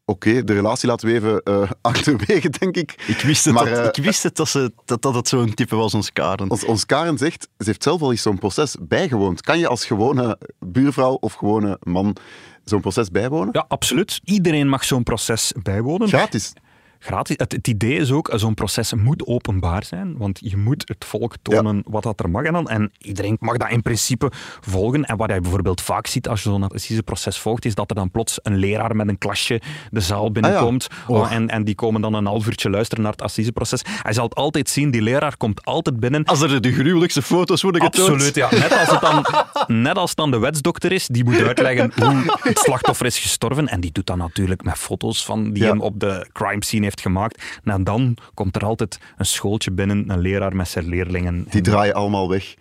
Oké, 0.05 0.45
de 0.45 0.53
relatie 0.53 0.89
laten 0.89 1.09
we 1.09 1.15
even 1.15 1.43
eh, 1.43 1.71
achterwege, 1.93 2.49
denk 2.49 2.77
ik. 2.77 3.05
Ik 3.07 3.21
wist 3.21 3.45
het, 3.45 3.55
Maar, 3.55 3.65
dat, 3.65 3.79
eh, 3.79 3.85
ik 3.85 4.05
wist 4.05 4.23
het 4.23 4.37
dat, 4.37 4.49
ze, 4.49 4.73
dat, 4.85 5.03
dat 5.03 5.15
het 5.15 5.29
zo'n 5.29 5.55
type 5.55 5.77
was, 5.77 5.95
ons 5.95 6.13
Karen. 6.13 6.49
Als 6.49 6.65
ons 6.65 6.87
Karen 6.87 7.19
zegt, 7.19 7.49
ze 7.59 7.65
heeft 7.65 7.83
zelf 7.83 8.03
al 8.03 8.11
eens 8.11 8.23
zo'n 8.23 8.39
proces 8.39 8.77
bijgewoond. 8.81 9.41
Kan 9.41 9.59
je 9.59 9.69
als 9.69 9.85
gewone 9.85 10.39
buurvrouw 10.59 11.15
of 11.15 11.33
gewone 11.33 11.79
man 11.83 12.17
zo'n 12.65 12.81
proces 12.81 13.11
bijwonen? 13.11 13.49
Ja, 13.53 13.65
absoluut. 13.69 14.21
Iedereen 14.25 14.69
mag 14.69 14.85
zo'n 14.85 15.03
proces 15.03 15.53
bijwonen. 15.63 16.09
Gratis. 16.09 16.53
Gratis. 17.07 17.37
Het, 17.39 17.53
het 17.53 17.69
idee 17.69 17.97
is 17.97 18.11
ook, 18.11 18.31
zo'n 18.35 18.55
proces 18.55 18.95
moet 18.95 19.27
openbaar 19.27 19.85
zijn, 19.85 20.17
want 20.17 20.39
je 20.43 20.57
moet 20.57 20.89
het 20.89 21.05
volk 21.05 21.35
tonen 21.43 21.83
wat 21.89 22.03
dat 22.03 22.21
er 22.21 22.31
mag. 22.31 22.45
En, 22.45 22.53
dan, 22.53 22.69
en 22.69 22.93
iedereen 22.99 23.37
mag 23.41 23.57
dat 23.57 23.71
in 23.71 23.83
principe 23.83 24.31
volgen. 24.61 25.05
En 25.05 25.17
wat 25.17 25.31
je 25.31 25.41
bijvoorbeeld 25.41 25.81
vaak 25.81 26.07
ziet 26.07 26.29
als 26.29 26.43
je 26.43 26.69
zo'n 26.75 27.05
proces 27.05 27.39
volgt, 27.39 27.65
is 27.65 27.75
dat 27.75 27.91
er 27.91 27.97
dan 27.97 28.11
plots 28.11 28.39
een 28.43 28.57
leraar 28.57 28.97
met 28.97 29.09
een 29.09 29.19
klasje 29.19 29.61
de 29.91 30.01
zaal 30.01 30.33
binnenkomt. 30.33 30.89
Oh. 31.07 31.17
Oh, 31.19 31.33
en, 31.33 31.49
en 31.49 31.65
die 31.65 31.75
komen 31.75 32.01
dan 32.01 32.15
een 32.15 32.27
half 32.27 32.47
uurtje 32.47 32.71
luisteren 32.71 33.03
naar 33.03 33.13
het 33.13 33.23
assiseproces. 33.23 33.83
Hij 34.03 34.13
zal 34.13 34.25
het 34.25 34.35
altijd 34.35 34.69
zien, 34.71 34.91
die 34.91 35.03
leraar 35.03 35.37
komt 35.37 35.65
altijd 35.65 36.01
binnen. 36.01 36.25
Als 36.25 36.41
er 36.41 36.61
de 36.61 36.73
gruwelijkste 36.73 37.23
foto's 37.23 37.63
worden 37.63 37.83
getoond. 37.83 38.11
Absoluut, 38.11 38.35
ja. 38.35 38.49
Net 38.51 38.79
als, 38.79 38.91
het 38.91 39.01
dan, 39.01 39.27
net 39.67 39.97
als 39.97 40.15
dan 40.15 40.31
de 40.31 40.39
wetsdokter 40.39 40.93
is, 40.93 41.07
die 41.07 41.25
moet 41.25 41.43
uitleggen 41.43 41.93
hoe 41.97 42.39
het 42.41 42.59
slachtoffer 42.59 43.07
is 43.07 43.19
gestorven. 43.19 43.69
En 43.69 43.81
die 43.81 43.93
doet 43.93 44.07
dat 44.07 44.17
natuurlijk 44.17 44.65
met 44.65 44.75
foto's 44.79 45.25
van 45.25 45.53
die 45.53 45.63
Ja. 45.63 45.69
hem 45.69 45.81
op 45.81 46.01
de 46.01 46.27
crime 46.33 46.65
scene 46.65 46.83
heeft 46.83 46.96
gemaakt. 47.01 47.59
En 47.65 47.85
dan 47.85 48.17
komt 48.35 48.57
er 48.57 48.65
altijd 48.65 48.99
een 49.17 49.27
schooltje 49.27 49.71
binnen, 49.73 50.11
een 50.11 50.19
leraar 50.21 50.57
met 50.57 50.69
zijn 50.69 50.89
leerlingen. 50.89 51.47
Die 51.51 51.61
draaien 51.61 51.95
allemaal 51.95 52.29
weg. 52.29 52.55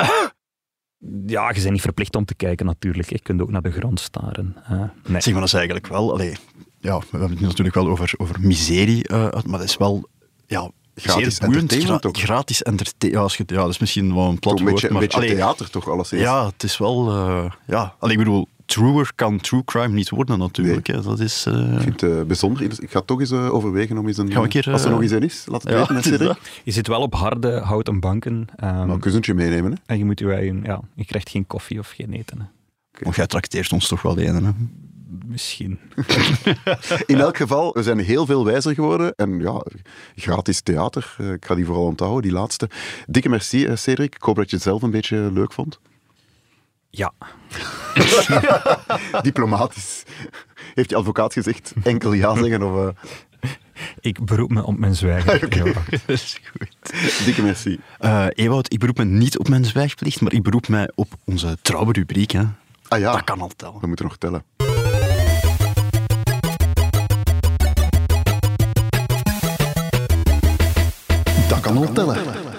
Ja, 1.26 1.50
je 1.50 1.60
bent 1.62 1.72
niet 1.72 1.82
verplicht 1.82 2.16
om 2.16 2.26
te 2.26 2.36
kijken 2.36 2.66
natuurlijk. 2.66 3.10
Je 3.10 3.20
kunt 3.20 3.42
ook 3.42 3.52
naar 3.52 3.62
de 3.62 3.72
grond 3.72 4.00
staren. 4.00 4.56
hè. 4.62 4.78
nee. 4.78 5.22
Zeg 5.22 5.26
maar, 5.26 5.34
dat 5.34 5.44
is 5.44 5.54
eigenlijk 5.54 5.88
wel... 5.88 6.12
Allee, 6.14 6.36
ja, 6.80 6.98
we 7.00 7.06
hebben 7.10 7.30
het 7.30 7.40
nu 7.40 7.46
natuurlijk 7.48 7.76
wel 7.76 7.88
over, 7.88 8.14
over 8.18 8.36
miserie, 8.40 9.08
eh, 9.08 9.18
maar 9.32 9.60
dat 9.60 9.64
is 9.70 9.78
wel... 9.78 10.10
Ja, 10.48 10.72
Gratis 10.96 11.38
entertainment 11.40 12.06
ook. 12.06 12.18
Gratis 12.18 12.64
entertainment. 12.64 13.14
Ja, 13.14 13.20
als 13.22 13.38
je- 13.38 13.44
ja, 13.48 13.56
dat 13.62 13.70
is 13.70 13.78
misschien 13.80 14.14
wel 14.16 14.30
een 14.30 14.40
plat 14.40 14.58
Toch 14.58 14.66
een 14.68 14.72
beetje, 14.72 14.72
woord, 14.72 14.84
een 14.84 14.92
maar... 14.92 15.02
beetje 15.02 15.18
allee, 15.18 15.36
theater 15.36 15.70
toch, 15.70 15.90
alles 15.90 16.12
is. 16.12 16.20
Ja, 16.20 16.46
het 16.46 16.64
is 16.64 16.78
wel... 16.78 17.10
eh, 17.12 17.52
ja. 17.68 17.96
Allee, 18.00 18.14
ik 18.18 18.24
bedoel, 18.24 18.48
truer 18.66 19.12
kan 19.16 19.40
true 19.40 19.64
crime 19.64 19.94
niet 19.94 20.10
worden 20.10 20.40
natuurlijk. 20.40 20.88
Hè. 20.88 21.02
Dat 21.02 21.20
is... 21.20 21.46
eh, 21.46 21.74
Ik 21.76 21.82
vind 21.82 22.02
het 22.02 22.12
eh, 22.12 22.22
bijzonder. 22.24 22.62
Ik 22.82 22.92
ga 22.92 23.02
toch 23.02 23.20
eens 23.20 23.32
eh, 23.32 23.54
overwegen 23.54 23.98
om 23.98 24.08
eens 24.08 24.18
een... 24.18 24.28
Gaan 24.28 24.38
we 24.38 24.44
een 24.44 24.50
keer, 24.50 24.72
als 24.72 24.84
er 24.84 24.90
nog 24.90 25.02
eens 25.02 25.12
een 25.12 25.24
is, 25.24 25.44
laat 25.48 25.64
het 25.64 25.72
ja, 25.72 25.78
weten. 25.94 26.12
het 26.12 26.20
dat. 26.28 26.38
Je 26.64 26.72
zit 26.72 26.88
wel 26.88 27.02
op 27.02 27.14
harde 27.16 27.60
houten 27.60 28.00
banken. 28.00 28.48
ehm, 28.56 28.74
Maar 28.76 28.90
een 28.90 29.00
kussentje 29.00 29.34
meenemen. 29.34 29.72
Hè. 29.72 29.78
en 29.86 29.98
je, 29.98 30.06
moet 30.06 30.20
je, 30.20 30.32
eigen- 30.34 30.62
ja, 30.64 30.82
je 30.94 31.06
krijgt 31.06 31.30
geen 31.30 31.48
koffie 31.48 31.80
of 31.80 31.90
geen 31.90 32.14
eten. 32.14 32.40
Hè. 32.40 32.46
Want 33.00 33.16
jij 33.16 33.28
trakteert 33.28 33.72
ons 33.74 33.88
toch 33.88 34.02
wel 34.02 34.20
een, 34.20 34.46
hè? 34.46 34.52
Misschien. 35.26 35.80
In 37.06 37.20
elk 37.20 37.38
geval, 37.38 37.74
we 37.74 37.84
zijn 37.84 38.00
heel 38.00 38.26
veel 38.26 38.46
wijzer 38.46 38.74
geworden. 38.74 39.14
En 39.16 39.40
ja, 39.40 39.64
gratis 40.16 40.62
theater. 40.62 41.16
Ik 41.34 41.46
ga 41.46 41.56
die 41.56 41.66
vooral 41.66 41.84
onthouden, 41.86 42.22
die 42.22 42.32
laatste. 42.32 42.70
Dikke 43.08 43.30
merci, 43.30 43.68
Cedric. 43.76 44.16
Ik 44.16 44.22
hoop 44.22 44.36
dat 44.36 44.50
je 44.50 44.56
het 44.56 44.66
zelf 44.66 44.82
een 44.82 44.92
beetje 44.92 45.30
leuk 45.34 45.54
vond. 45.54 45.80
Ja. 46.96 47.12
Diplomatisch. 49.22 50.04
Heeft 50.74 50.90
je 50.90 50.96
advocaat 50.96 51.34
gezegd 51.34 51.74
enkel 51.84 52.14
ja 52.14 52.36
zeggen? 52.36 52.64
Of, 52.64 52.88
eh, 52.88 53.50
Ik 54.00 54.26
beroep 54.26 54.50
me 54.52 54.64
op 54.66 54.78
mijn 54.78 54.96
zwijgen. 54.96 55.40
Ja. 55.64 55.64
Dat 55.90 56.02
is 56.06 56.40
goed. 56.52 56.94
Dikke 57.26 57.42
merci. 57.42 57.80
Eh 58.00 58.26
Ewout, 58.30 58.74
ik 58.74 58.80
beroep 58.80 58.98
me 58.98 59.04
niet 59.06 59.38
op 59.38 59.48
mijn 59.50 59.66
zwijgplicht, 59.66 60.22
maar 60.22 60.34
ik 60.34 60.44
beroep 60.44 60.68
mij 60.68 60.92
op 60.96 61.08
onze 61.26 61.58
trouwe 61.62 61.92
rubriek. 61.94 62.32
Hè. 62.32 62.44
Ah 62.88 63.00
ja, 63.00 63.12
Dat 63.12 63.24
kan 63.24 63.42
al 63.42 63.52
tellen. 63.56 63.80
we 63.82 63.88
moeten 63.88 64.06
nog 64.06 64.18
tellen. 64.18 64.44
Dat 71.50 71.60
kan 71.60 71.78
al 71.78 71.92
tellen. 71.94 72.18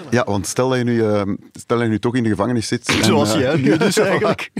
Ja, 0.09 0.23
want 0.23 0.47
stel 0.47 0.69
dat 0.69 0.77
je 0.77 0.83
nu, 0.83 1.03
eh, 1.03 1.21
stel 1.59 1.77
dat 1.77 1.85
je 1.85 1.91
nu 1.91 1.99
toch 1.99 2.15
in 2.15 2.23
de 2.23 2.29
gevangenis 2.29 2.67
zit. 2.67 2.89
en, 2.89 3.03
Zoals 3.03 3.33
eh, 3.33 3.39
jij 3.39 3.55
nu 3.57 3.77
dus 3.87 3.97
eigenlijk. 3.97 4.51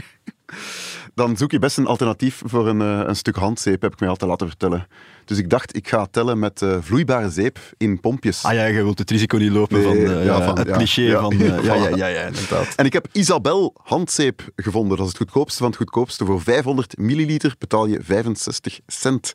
dan 1.13 1.38
zoek 1.38 1.51
je 1.51 1.60
best 1.60 1.77
een 1.77 1.86
alternatief 1.88 2.41
voor 2.45 2.67
een, 2.67 2.81
eh, 2.81 3.01
een 3.07 3.15
stuk 3.15 3.36
handzeep, 3.36 3.81
heb 3.81 3.93
ik 3.93 3.99
mij 3.99 4.10
altijd 4.10 4.29
laten 4.29 4.47
vertellen. 4.47 4.88
Dus 5.25 5.38
ik 5.38 5.49
dacht, 5.49 5.75
ik 5.75 5.88
ga 5.88 6.07
tellen 6.12 6.39
met 6.39 6.62
eh, 6.62 6.77
vloeibare 6.81 7.29
zeep 7.29 7.60
in 7.77 7.99
pompjes. 7.99 8.43
Ah 8.43 8.53
ja, 8.53 8.65
je 8.65 8.83
wilt 8.83 8.99
het 8.99 9.10
risico 9.12 9.38
niet 9.38 9.51
lopen 9.51 9.77
Nee, 9.77 9.86
van, 10.07 10.15
eh, 10.17 10.25
ja, 10.25 10.43
van- 10.45 10.57
het 10.57 10.67
ja, 10.67 10.75
cliché 10.75 11.01
ja. 11.01 11.19
van... 11.21 11.31
eh, 11.31 11.63
ja, 11.63 11.73
ja, 11.75 12.07
ja, 12.17 12.21
inderdaad. 12.21 12.75
En 12.75 12.86
ik 12.86 12.93
heb 12.93 13.07
Isabel 13.12 13.73
handzeep 13.83 14.41
gevonden. 14.55 14.97
Dat 14.97 15.05
is 15.05 15.12
het 15.12 15.21
goedkoopste 15.21 15.57
van 15.57 15.67
het 15.67 15.75
goedkoopste. 15.77 16.25
Voor 16.25 16.41
500 16.41 16.97
milliliter 16.97 17.55
betaal 17.57 17.86
je 17.86 17.99
65 18.03 18.79
cent. 18.88 19.33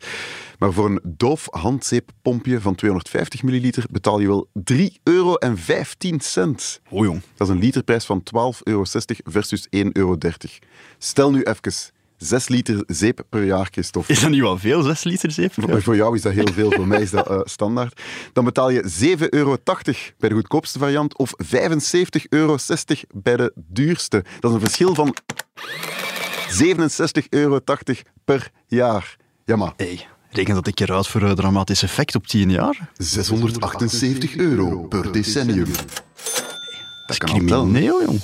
Maar 0.62 0.72
voor 0.72 0.86
een 0.86 1.00
doof 1.04 1.48
handzeeppompje 1.50 2.60
van 2.60 2.74
250 2.74 3.42
milliliter 3.42 3.84
betaal 3.90 4.20
je 4.20 4.26
wel 4.26 4.48
3 4.52 5.00
euro 5.02 5.34
en 5.34 5.58
15 5.58 6.20
cent. 6.20 6.80
Oh 6.90 7.04
jong. 7.04 7.22
Dat 7.36 7.48
is 7.48 7.54
een 7.54 7.60
literprijs 7.60 8.04
van 8.04 8.22
12,60 8.24 8.30
euro 8.62 8.84
versus 9.24 9.66
1,30 9.76 9.90
euro. 9.92 10.16
Stel 10.98 11.30
nu 11.30 11.42
even 11.42 11.92
6 12.16 12.48
liter 12.48 12.84
zeep 12.86 13.24
per 13.28 13.44
jaar, 13.44 13.68
Christophe. 13.70 14.12
Is 14.12 14.20
dat 14.20 14.30
niet 14.30 14.40
wel 14.40 14.58
veel, 14.58 14.82
6 14.82 15.04
liter 15.04 15.30
zeep? 15.30 15.52
Voor, 15.52 15.82
voor 15.82 15.96
jou 15.96 16.14
is 16.14 16.22
dat 16.22 16.32
heel 16.32 16.52
veel, 16.52 16.70
voor 16.70 16.86
mij 16.86 17.00
is 17.00 17.10
dat 17.10 17.30
eh, 17.30 17.40
standaard. 17.56 18.00
Dan 18.32 18.44
betaal 18.44 18.70
je 18.70 19.16
7,80 19.18 19.28
euro 19.28 19.56
bij 20.18 20.28
de 20.28 20.34
goedkoopste 20.34 20.78
variant 20.78 21.18
of 21.18 21.32
75,60 21.44 21.48
euro 22.28 22.56
bij 23.14 23.36
de 23.36 23.52
duurste. 23.54 24.24
Dat 24.40 24.50
is 24.50 24.56
een 24.56 24.64
verschil 24.64 24.94
van 24.94 25.16
67,80 27.22 27.28
euro 27.28 27.60
per 28.24 28.50
jaar. 28.66 29.16
Ja, 29.44 29.56
maar 29.56 29.72
Hey, 29.76 30.06
reken 30.32 30.54
dat 30.54 30.66
ik 30.66 30.80
eruit 30.80 31.06
voor 31.08 31.22
een 31.22 31.34
dramatisch 31.34 31.82
effect 31.82 32.14
op 32.14 32.26
10 32.26 32.50
jaar. 32.50 32.90
678 32.96 34.36
euro 34.36 34.82
per 34.86 35.12
decennium. 35.12 35.70
dat 37.06 37.18
tellen. 37.18 37.46
Crimineel, 37.46 38.02
jong. 38.02 38.20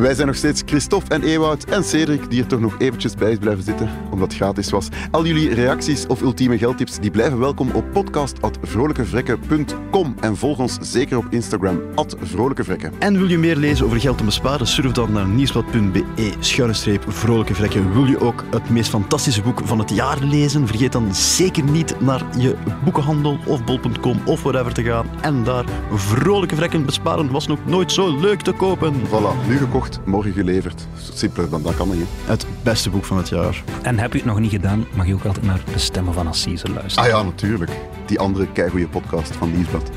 Wij 0.00 0.14
zijn 0.14 0.26
nog 0.26 0.36
steeds 0.36 0.62
Christophe 0.66 1.14
en 1.14 1.22
Ewout 1.22 1.64
en 1.64 1.84
Cedric, 1.84 2.30
die 2.30 2.42
er 2.42 2.46
toch 2.46 2.60
nog 2.60 2.74
eventjes 2.78 3.14
bij 3.14 3.30
is 3.30 3.38
blijven 3.38 3.64
zitten, 3.64 3.90
omdat 4.10 4.28
het 4.28 4.36
gratis 4.36 4.70
was. 4.70 4.88
Al 5.10 5.26
jullie 5.26 5.54
reacties 5.54 6.06
of 6.06 6.20
ultieme 6.20 6.58
geldtips, 6.58 6.98
die 6.98 7.10
blijven 7.10 7.38
welkom 7.38 7.70
op 7.70 7.84
podcast.vrolijkevrekken.com 7.92 10.14
en 10.20 10.36
volg 10.36 10.58
ons 10.58 10.78
zeker 10.80 11.16
op 11.16 11.26
Instagram, 11.30 11.80
vrolijkevrekken. 12.20 12.92
En 12.98 13.18
wil 13.18 13.28
je 13.28 13.38
meer 13.38 13.56
lezen 13.56 13.86
over 13.86 14.00
geld 14.00 14.18
te 14.18 14.24
besparen? 14.24 14.66
Surf 14.66 14.92
dan 14.92 15.12
naar 15.12 15.26
nieuwsblad.be 15.26 16.04
schuine 16.38 16.74
vrolijke 17.08 17.54
vrekken. 17.54 17.92
Wil 17.92 18.04
je 18.04 18.20
ook 18.20 18.44
het 18.50 18.70
meest 18.70 18.90
fantastische 18.90 19.42
boek 19.42 19.60
van 19.64 19.78
het 19.78 19.90
jaar 19.90 20.18
lezen? 20.22 20.66
Vergeet 20.66 20.92
dan 20.92 21.14
zeker 21.14 21.64
niet 21.64 22.00
naar 22.00 22.22
je 22.38 22.54
boekenhandel 22.84 23.38
of 23.46 23.64
bol.com 23.64 24.20
of 24.24 24.42
whatever 24.42 24.72
te 24.72 24.82
gaan 24.82 25.06
en 25.20 25.44
daar 25.44 25.64
vrolijke 25.92 26.56
vrekken 26.56 26.84
besparen 26.84 27.30
was 27.30 27.46
nog 27.46 27.58
nooit 27.64 27.92
zo 27.92 28.20
leuk 28.20 28.40
te 28.40 28.52
kopen. 28.52 28.94
Voilà, 28.94 29.46
nu 29.48 29.56
gekocht 29.56 29.87
gekocht, 29.94 30.06
morgen 30.06 30.32
geleverd. 30.32 30.86
Simpeler 31.14 31.50
dan 31.50 31.62
dat 31.62 31.76
kan 31.76 31.88
niet. 31.90 32.06
hè. 32.24 32.30
Het 32.30 32.46
beste 32.62 32.90
boek 32.90 33.04
van 33.04 33.16
het 33.16 33.28
jaar. 33.28 33.62
En 33.82 33.98
heb 33.98 34.12
je 34.12 34.18
het 34.18 34.26
nog 34.26 34.38
niet 34.40 34.50
gedaan, 34.50 34.86
mag 34.94 35.06
je 35.06 35.14
ook 35.14 35.24
altijd 35.24 35.44
naar 35.46 35.60
de 35.72 35.78
stemmen 35.78 36.14
van 36.14 36.26
Assise 36.26 36.68
luisteren. 36.72 37.12
Ah 37.12 37.18
ja, 37.18 37.22
natuurlijk. 37.22 37.70
Die 38.06 38.18
andere 38.18 38.46
keigoede 38.52 38.88
podcast 38.88 39.36
van 39.36 39.52
Nieuwsblad. 39.54 39.90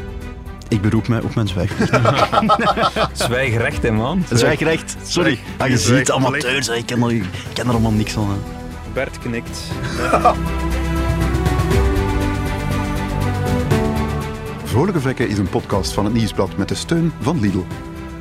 Ik 0.67 0.81
beroep 0.81 1.07
mij 1.07 1.21
op 1.21 1.35
mijn 1.35 1.47
zwijgrecht. 1.47 1.89
Zwijgrecht, 3.25 3.83
hè, 3.83 3.91
man. 3.91 4.23
Zwijgrecht, 4.33 4.95
sorry. 5.03 5.39
Ah, 5.57 5.67
je 5.67 5.77
ziet, 5.77 6.11
amateurs, 6.11 6.67
hè. 6.67 6.73
ik 6.75 6.85
ken 6.85 7.01
er, 7.03 7.11
ik 7.11 7.23
ken 7.53 7.65
er 7.65 7.71
allemaal 7.71 7.91
niks 7.91 8.11
van. 8.11 8.29
hè. 8.29 8.35
Bert 8.93 9.19
knikt. 9.19 9.59
Vrolijke 14.63 14.99
Vrekken 15.01 15.27
is 15.29 15.37
een 15.37 15.49
podcast 15.49 15.91
van 15.93 16.05
het 16.05 16.13
Nieuwsblad 16.13 16.57
met 16.57 16.67
de 16.67 16.75
steun 16.75 17.11
van 17.19 17.39
Lidl. 17.39 17.59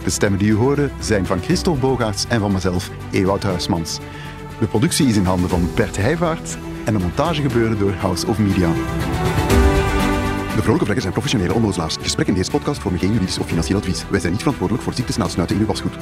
De 0.05 0.11
stemmen 0.11 0.39
die 0.39 0.51
u 0.51 0.55
hoorde 0.55 0.91
zijn 1.01 1.27
van 1.27 1.43
Christophe 1.43 1.81
Bogaerts 1.81 2.27
en 2.29 2.41
van 2.41 2.53
mezelf, 2.53 2.91
Ewout 3.11 3.43
Huismans. 3.43 3.99
De 4.59 4.67
productie 4.67 5.07
is 5.07 5.17
in 5.17 5.25
handen 5.25 5.49
van 5.49 5.69
Bert 5.75 5.97
Heijvaart 5.97 6.59
en 6.85 6.93
de 6.93 6.99
montage 7.01 7.43
gebeurde 7.43 7.77
door 7.77 7.93
House 7.93 8.27
of 8.27 8.39
Media. 8.39 8.73
De 10.57 10.63
Vrolijke 10.63 10.85
Vrekken 10.85 11.01
zijn 11.01 11.13
professionele 11.13 11.55
onnozelaars. 11.55 11.97
Gesprekken 12.01 12.35
in 12.35 12.41
deze 12.41 12.51
podcast 12.51 12.81
vormen 12.81 13.01
geen 13.01 13.13
juridisch 13.13 13.39
of 13.39 13.47
financieel 13.47 13.79
advies. 13.79 14.05
Wij 14.11 14.21
zijn 14.21 14.33
niet 14.33 14.41
verantwoordelijk 14.41 14.85
voor 14.85 14.95
ziektes 14.95 15.17
na 15.17 15.23
het 15.23 15.33
snuiten 15.33 15.57
in 15.57 15.63
uw 15.63 15.69
wasgoed. 15.69 15.97